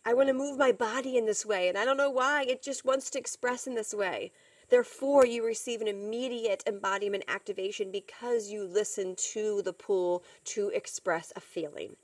I 0.08 0.13
want 0.13 0.30
to 0.30 0.34
move 0.34 0.58
my 0.58 0.72
body 0.72 1.17
in 1.17 1.26
this 1.26 1.46
way, 1.46 1.67
and 1.67 1.78
I 1.78 1.84
don't 1.84 1.98
know 1.98 2.10
why. 2.10 2.43
It 2.43 2.63
just 2.63 2.86
wants 2.86 3.10
to 3.10 3.20
express 3.20 3.67
in 3.67 3.76
this 3.76 3.93
way. 3.93 4.32
Therefore, 4.70 5.26
you 5.26 5.46
receive 5.46 5.82
an 5.82 5.89
immediate 5.89 6.63
embodiment 6.65 7.26
activation 7.28 7.91
because 7.91 8.50
you 8.50 8.63
listen 8.63 9.17
to 9.34 9.62
the 9.62 9.74
pull 9.74 10.24
to 10.46 10.70
express 10.70 11.34
a 11.36 11.41
feeling. 11.41 11.98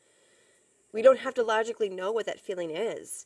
We 0.91 1.01
don't 1.01 1.19
have 1.19 1.33
to 1.35 1.43
logically 1.43 1.87
know 1.87 2.11
what 2.11 2.25
that 2.25 2.41
feeling 2.41 2.71
is. 2.71 3.25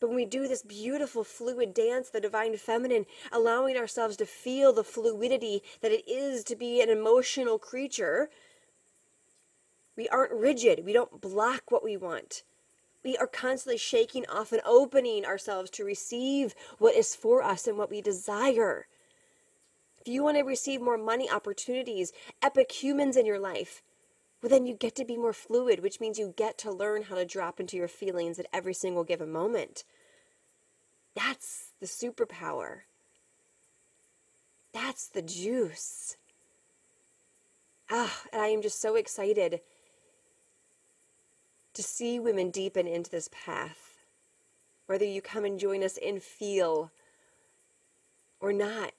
But 0.00 0.08
when 0.08 0.16
we 0.16 0.26
do 0.26 0.46
this 0.46 0.62
beautiful 0.62 1.24
fluid 1.24 1.72
dance, 1.72 2.10
the 2.10 2.20
divine 2.20 2.58
feminine, 2.58 3.06
allowing 3.32 3.78
ourselves 3.78 4.18
to 4.18 4.26
feel 4.26 4.74
the 4.74 4.84
fluidity 4.84 5.62
that 5.80 5.92
it 5.92 6.06
is 6.06 6.44
to 6.44 6.56
be 6.56 6.82
an 6.82 6.90
emotional 6.90 7.58
creature, 7.58 8.28
we 9.96 10.10
aren't 10.10 10.32
rigid. 10.32 10.84
We 10.84 10.92
don't 10.92 11.22
block 11.22 11.70
what 11.70 11.82
we 11.82 11.96
want. 11.96 12.42
We 13.04 13.16
are 13.16 13.26
constantly 13.26 13.78
shaking 13.78 14.26
off 14.26 14.52
and 14.52 14.62
opening 14.64 15.24
ourselves 15.24 15.70
to 15.72 15.84
receive 15.84 16.54
what 16.78 16.94
is 16.94 17.14
for 17.14 17.42
us 17.42 17.66
and 17.66 17.76
what 17.76 17.90
we 17.90 18.00
desire. 18.00 18.86
If 20.00 20.12
you 20.12 20.22
want 20.22 20.36
to 20.36 20.42
receive 20.42 20.80
more 20.80 20.98
money 20.98 21.30
opportunities, 21.30 22.12
epic 22.42 22.72
humans 22.72 23.16
in 23.16 23.26
your 23.26 23.38
life, 23.38 23.82
well, 24.42 24.50
then 24.50 24.66
you 24.66 24.74
get 24.74 24.96
to 24.96 25.04
be 25.04 25.16
more 25.16 25.32
fluid, 25.32 25.80
which 25.80 26.00
means 26.00 26.18
you 26.18 26.34
get 26.36 26.58
to 26.58 26.72
learn 26.72 27.02
how 27.04 27.14
to 27.14 27.24
drop 27.24 27.60
into 27.60 27.76
your 27.76 27.88
feelings 27.88 28.38
at 28.38 28.46
every 28.52 28.74
single 28.74 29.04
given 29.04 29.30
moment. 29.30 29.84
That's 31.14 31.70
the 31.80 31.86
superpower. 31.86 32.80
That's 34.72 35.06
the 35.06 35.22
juice. 35.22 36.16
Ah, 37.90 38.22
and 38.32 38.42
I 38.42 38.48
am 38.48 38.62
just 38.62 38.80
so 38.80 38.96
excited 38.96 39.60
to 41.74 41.82
see 41.82 42.18
women 42.18 42.50
deepen 42.50 42.86
into 42.86 43.10
this 43.10 43.28
path. 43.32 43.96
Whether 44.86 45.04
you 45.04 45.22
come 45.22 45.44
and 45.44 45.58
join 45.58 45.82
us 45.82 45.96
in 45.96 46.20
feel 46.20 46.90
or 48.40 48.52
not, 48.52 48.92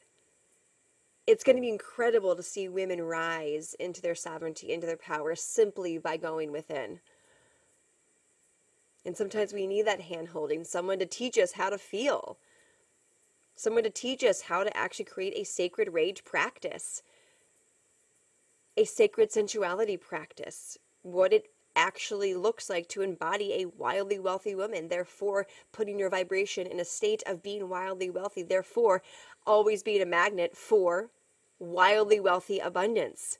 it's 1.25 1.43
going 1.43 1.55
to 1.55 1.62
be 1.62 1.69
incredible 1.69 2.36
to 2.36 2.43
see 2.43 2.67
women 2.67 3.01
rise 3.01 3.75
into 3.79 4.01
their 4.01 4.15
sovereignty, 4.15 4.71
into 4.71 4.88
their 4.88 4.97
power, 4.97 5.36
simply 5.36 5.97
by 5.97 6.17
going 6.17 6.51
within. 6.51 6.99
And 9.05 9.15
sometimes 9.15 9.53
we 9.53 9.67
need 9.67 9.86
that 9.86 10.01
hand 10.01 10.29
holding, 10.29 10.63
someone 10.63 10.99
to 10.99 11.05
teach 11.05 11.38
us 11.38 11.53
how 11.53 11.69
to 11.69 11.77
feel, 11.77 12.38
someone 13.55 13.83
to 13.83 13.89
teach 13.89 14.23
us 14.23 14.41
how 14.41 14.63
to 14.63 14.75
actually 14.75 15.05
create 15.05 15.33
a 15.36 15.43
sacred 15.43 15.93
rage 15.93 16.23
practice, 16.23 17.03
a 18.75 18.86
sacred 18.86 19.31
sensuality 19.31 19.99
practice, 19.99 20.77
what 21.03 21.31
it 21.33 21.47
actually 21.75 22.33
looks 22.33 22.69
like 22.69 22.88
to 22.89 23.01
embody 23.01 23.53
a 23.53 23.65
wildly 23.77 24.19
wealthy 24.19 24.55
woman, 24.55 24.88
therefore, 24.88 25.47
putting 25.71 25.97
your 25.97 26.09
vibration 26.09 26.67
in 26.67 26.79
a 26.79 26.86
state 26.86 27.23
of 27.25 27.43
being 27.43 27.69
wildly 27.69 28.09
wealthy, 28.09 28.43
therefore, 28.43 29.01
always 29.45 29.83
being 29.83 30.01
a 30.01 30.05
magnet 30.05 30.55
for 30.55 31.09
wildly 31.59 32.19
wealthy 32.19 32.59
abundance. 32.59 33.38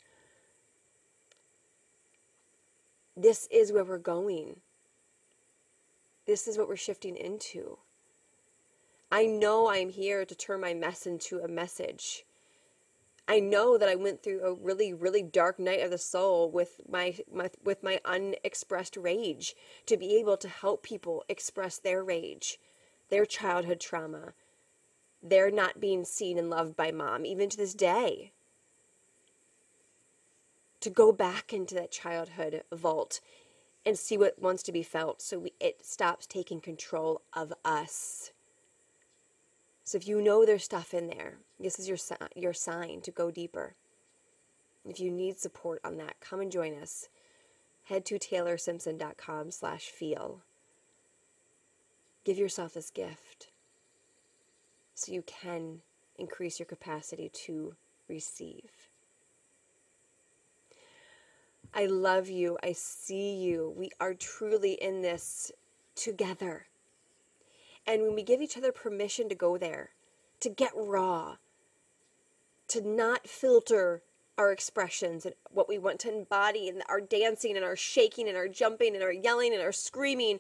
This 3.16 3.48
is 3.52 3.72
where 3.72 3.84
we're 3.84 3.98
going. 3.98 4.62
This 6.26 6.48
is 6.48 6.58
what 6.58 6.68
we're 6.68 6.76
shifting 6.76 7.16
into. 7.16 7.78
I 9.12 9.26
know 9.26 9.70
I'm 9.70 9.90
here 9.90 10.26
to 10.26 10.36
turn 10.36 10.62
my 10.62 10.74
mess 10.74 11.06
into 11.06 11.40
a 11.40 11.48
message. 11.48 12.26
I 13.28 13.40
know 13.40 13.78
that 13.78 13.88
I 13.88 13.96
went 13.96 14.22
through 14.22 14.42
a 14.44 14.54
really, 14.54 14.94
really 14.94 15.24
dark 15.24 15.58
night 15.58 15.82
of 15.82 15.92
the 15.92 15.98
soul 15.98 16.52
with 16.52 16.82
my, 16.90 17.16
my 17.32 17.50
with 17.64 17.82
my 17.82 18.02
unexpressed 18.04 18.98
rage 18.98 19.56
to 19.86 19.96
be 19.96 20.18
able 20.18 20.36
to 20.38 20.50
help 20.50 20.84
people 20.84 21.24
express 21.30 21.78
their 21.78 22.04
rage, 22.04 22.60
their 23.10 23.26
childhood 23.26 23.80
trauma, 23.80 24.34
they're 25.22 25.52
not 25.52 25.80
being 25.80 26.04
seen 26.04 26.38
and 26.38 26.50
loved 26.50 26.76
by 26.76 26.92
mom, 26.92 27.26
even 27.26 27.50
to 27.50 27.56
this 27.56 27.74
day. 27.74 28.34
To 30.82 30.90
go 30.90 31.14
back 31.14 31.54
into 31.54 31.74
that 31.76 31.92
childhood 31.92 32.64
vault 32.74 33.22
and 33.86 33.98
see 33.98 34.18
what 34.18 34.42
wants 34.42 34.64
to 34.64 34.74
be 34.74 34.84
felt 34.84 35.22
so 35.22 35.40
we, 35.40 35.54
it 35.62 35.86
stops 35.86 36.28
taking 36.28 36.60
control 36.60 37.22
of 37.32 37.54
us. 37.64 38.33
So 39.84 39.98
if 39.98 40.08
you 40.08 40.22
know 40.22 40.46
there's 40.46 40.64
stuff 40.64 40.94
in 40.94 41.08
there, 41.08 41.38
this 41.60 41.78
is 41.78 41.88
your, 41.88 41.98
your 42.36 42.54
sign 42.54 43.02
to 43.02 43.12
go 43.12 43.32
deeper. 43.32 43.76
If 44.88 45.00
you 45.00 45.12
need 45.12 45.38
support 45.38 45.80
on 45.84 45.98
that, 45.98 46.20
come 46.20 46.40
and 46.40 46.52
join 46.52 46.78
us. 46.78 47.10
Head 47.86 48.06
to 48.06 48.18
taylorsimpson.com 48.18 49.52
slash 49.52 49.86
feel. 49.86 50.42
Give 52.24 52.38
yourself 52.38 52.74
this 52.74 52.90
gift 52.90 53.50
so 54.96 55.12
you 55.12 55.22
can 55.24 55.82
increase 56.18 56.60
your 56.60 56.66
capacity 56.66 57.30
to 57.30 57.76
receive. 58.08 58.90
I 61.74 61.88
love 61.88 62.30
you. 62.30 62.58
I 62.64 62.74
see 62.74 63.36
you. 63.36 63.74
We 63.76 63.90
are 64.00 64.14
truly 64.14 64.74
in 64.74 65.02
this 65.02 65.52
together. 65.96 66.68
And 67.86 68.04
when 68.04 68.16
we 68.16 68.24
give 68.24 68.42
each 68.42 68.58
other 68.58 68.72
permission 68.72 69.30
to 69.30 69.36
go 69.36 69.58
there, 69.58 69.92
to 70.40 70.50
get 70.50 70.72
raw, 70.76 71.38
to 72.70 72.82
not 72.82 73.28
filter 73.28 74.02
our 74.38 74.52
expressions 74.52 75.26
and 75.26 75.36
what 75.52 75.70
we 75.70 75.78
want 75.78 76.00
to 76.00 76.14
embody 76.14 76.68
and 76.68 76.82
our 76.90 77.02
dancing 77.02 77.56
and 77.56 77.66
our 77.66 77.76
shaking 77.76 78.28
and 78.28 78.38
our 78.38 78.48
jumping 78.48 78.96
and 78.96 79.04
our 79.04 79.12
yelling 79.12 79.54
and 79.54 79.62
our 79.62 79.72
screaming, 79.72 80.40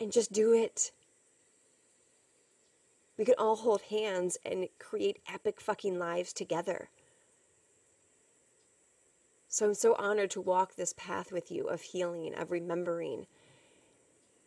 and 0.00 0.12
just 0.12 0.32
do 0.32 0.52
it 0.52 0.92
we 3.18 3.24
can 3.24 3.34
all 3.36 3.56
hold 3.56 3.82
hands 3.82 4.38
and 4.46 4.68
create 4.78 5.18
epic 5.30 5.60
fucking 5.60 5.98
lives 5.98 6.32
together. 6.32 6.88
So 9.48 9.66
I'm 9.66 9.74
so 9.74 9.96
honored 9.98 10.30
to 10.32 10.40
walk 10.40 10.76
this 10.76 10.94
path 10.96 11.32
with 11.32 11.50
you 11.50 11.66
of 11.66 11.80
healing, 11.82 12.34
of 12.34 12.52
remembering, 12.52 13.26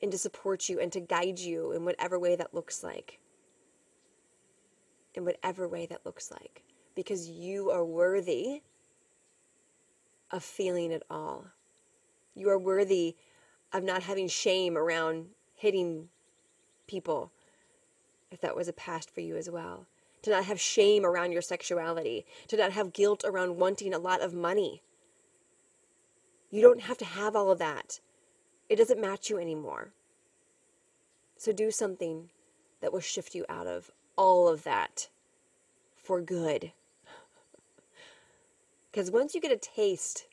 and 0.01 0.11
to 0.11 0.17
support 0.17 0.67
you 0.69 0.79
and 0.79 0.91
to 0.91 0.99
guide 0.99 1.39
you 1.39 1.71
in 1.71 1.85
whatever 1.85 2.17
way 2.17 2.35
that 2.35 2.53
looks 2.53 2.83
like. 2.83 3.19
In 5.13 5.25
whatever 5.25 5.67
way 5.67 5.85
that 5.85 6.05
looks 6.05 6.31
like. 6.31 6.63
Because 6.95 7.29
you 7.29 7.69
are 7.69 7.85
worthy 7.85 8.61
of 10.31 10.43
feeling 10.43 10.91
it 10.91 11.03
all. 11.09 11.47
You 12.33 12.49
are 12.49 12.59
worthy 12.59 13.15
of 13.73 13.83
not 13.83 14.03
having 14.03 14.27
shame 14.27 14.77
around 14.77 15.27
hitting 15.55 16.09
people 16.87 17.31
if 18.31 18.41
that 18.41 18.55
was 18.55 18.67
a 18.67 18.73
past 18.73 19.13
for 19.13 19.21
you 19.21 19.35
as 19.35 19.49
well. 19.49 19.85
To 20.23 20.29
not 20.29 20.45
have 20.45 20.59
shame 20.59 21.05
around 21.05 21.31
your 21.31 21.41
sexuality, 21.41 22.25
to 22.47 22.55
not 22.55 22.71
have 22.71 22.93
guilt 22.93 23.23
around 23.25 23.57
wanting 23.57 23.93
a 23.93 23.99
lot 23.99 24.21
of 24.21 24.33
money. 24.33 24.81
You 26.49 26.61
don't 26.61 26.81
have 26.81 26.97
to 26.99 27.05
have 27.05 27.35
all 27.35 27.51
of 27.51 27.59
that. 27.59 27.99
It 28.71 28.77
doesn't 28.77 29.01
match 29.01 29.29
you 29.29 29.37
anymore. 29.37 29.91
So 31.35 31.51
do 31.51 31.71
something 31.71 32.29
that 32.79 32.93
will 32.93 33.01
shift 33.01 33.35
you 33.35 33.45
out 33.49 33.67
of 33.67 33.91
all 34.15 34.47
of 34.47 34.63
that 34.63 35.09
for 35.97 36.21
good. 36.21 36.71
Because 38.89 39.11
once 39.11 39.35
you 39.35 39.41
get 39.41 39.51
a 39.51 39.57
taste 39.57 40.25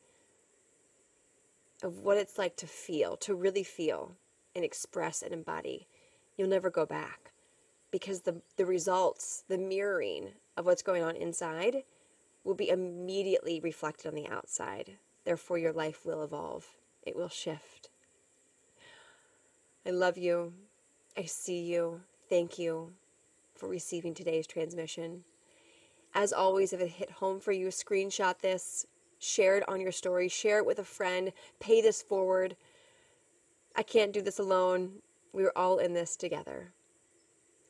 of 1.83 1.99
what 1.99 2.17
it's 2.17 2.39
like 2.39 2.57
to 2.57 2.67
feel, 2.69 3.17
to 3.17 3.35
really 3.35 3.65
feel 3.65 4.13
and 4.55 4.65
express 4.65 5.21
and 5.23 5.33
embody, 5.33 5.89
you'll 6.37 6.49
never 6.49 6.71
go 6.71 6.87
back 6.87 7.33
because 7.91 8.21
the, 8.21 8.41
the 8.57 8.67
results, 8.67 9.43
the 9.49 9.59
mirroring 9.59 10.29
of 10.57 10.65
what's 10.65 10.83
going 10.83 11.03
on 11.03 11.17
inside 11.17 11.83
will 12.45 12.55
be 12.55 12.69
immediately 12.69 13.59
reflected 13.59 14.07
on 14.07 14.15
the 14.15 14.29
outside. 14.29 14.99
Therefore, 15.25 15.59
your 15.59 15.73
life 15.73 16.05
will 16.05 16.23
evolve, 16.23 16.67
it 17.03 17.17
will 17.17 17.29
shift. 17.29 17.91
I 19.87 19.91
love 19.91 20.19
you. 20.19 20.53
I 21.17 21.25
see 21.25 21.61
you. 21.61 22.01
Thank 22.29 22.59
you 22.59 22.93
for 23.55 23.69
receiving 23.69 24.15
today's 24.15 24.47
transmission. 24.47 25.25
As 26.15 26.33
always, 26.33 26.73
if 26.73 26.81
it 26.81 26.91
hit 26.91 27.11
home 27.11 27.41
for 27.41 27.53
you, 27.53 27.69
screenshot 27.69 28.39
this, 28.39 28.87
share 29.19 29.57
it 29.57 29.69
on 29.69 29.81
your 29.81 29.93
story, 29.93 30.29
share 30.29 30.59
it 30.59 30.67
with 30.67 30.79
a 30.79 30.85
friend, 30.85 31.33
pay 31.61 31.81
this 31.81 32.03
forward. 32.03 32.57
I 33.77 33.83
can't 33.83 34.13
do 34.13 34.23
this 34.23 34.39
alone. 34.39 35.03
We're 35.33 35.53
all 35.55 35.79
in 35.79 35.95
this 35.95 36.17
together. 36.17 36.73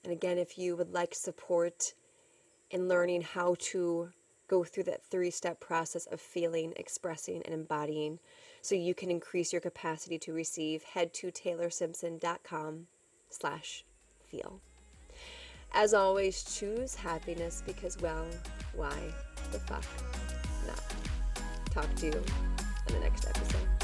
And 0.05 0.13
again, 0.13 0.39
if 0.39 0.59
you 0.59 0.77
would 0.77 0.93
like 0.93 1.15
support 1.15 1.95
in 2.71 2.89
learning 2.89 3.23
how 3.23 3.57
to 3.59 4.11
go 4.49 4.65
through 4.65 4.85
that 4.85 5.05
three 5.05 5.31
step 5.31 5.61
process 5.61 6.07
of 6.07 6.21
feeling, 6.21 6.73
expressing, 6.77 7.43
and 7.43 7.55
embodying 7.55 8.19
so 8.63 8.75
you 8.75 8.95
can 8.95 9.11
increase 9.11 9.53
your 9.53 9.61
capacity 9.61 10.19
to 10.19 10.33
receive, 10.33 10.83
head 10.83 11.13
to 11.15 11.31
taylorsimpson.com 11.31 12.87
slash 13.31 13.85
feel. 14.25 14.61
As 15.73 15.93
always, 15.95 16.43
choose 16.43 16.95
happiness 16.95 17.63
because, 17.67 17.99
well, 17.99 18.27
why 18.75 18.97
the 19.53 19.59
fuck 19.61 19.85
not? 20.67 20.83
Talk 21.71 21.95
to 21.97 22.07
you 22.07 22.23
in 22.89 22.95
the 22.95 23.01
next 23.01 23.27
episode. 23.27 23.78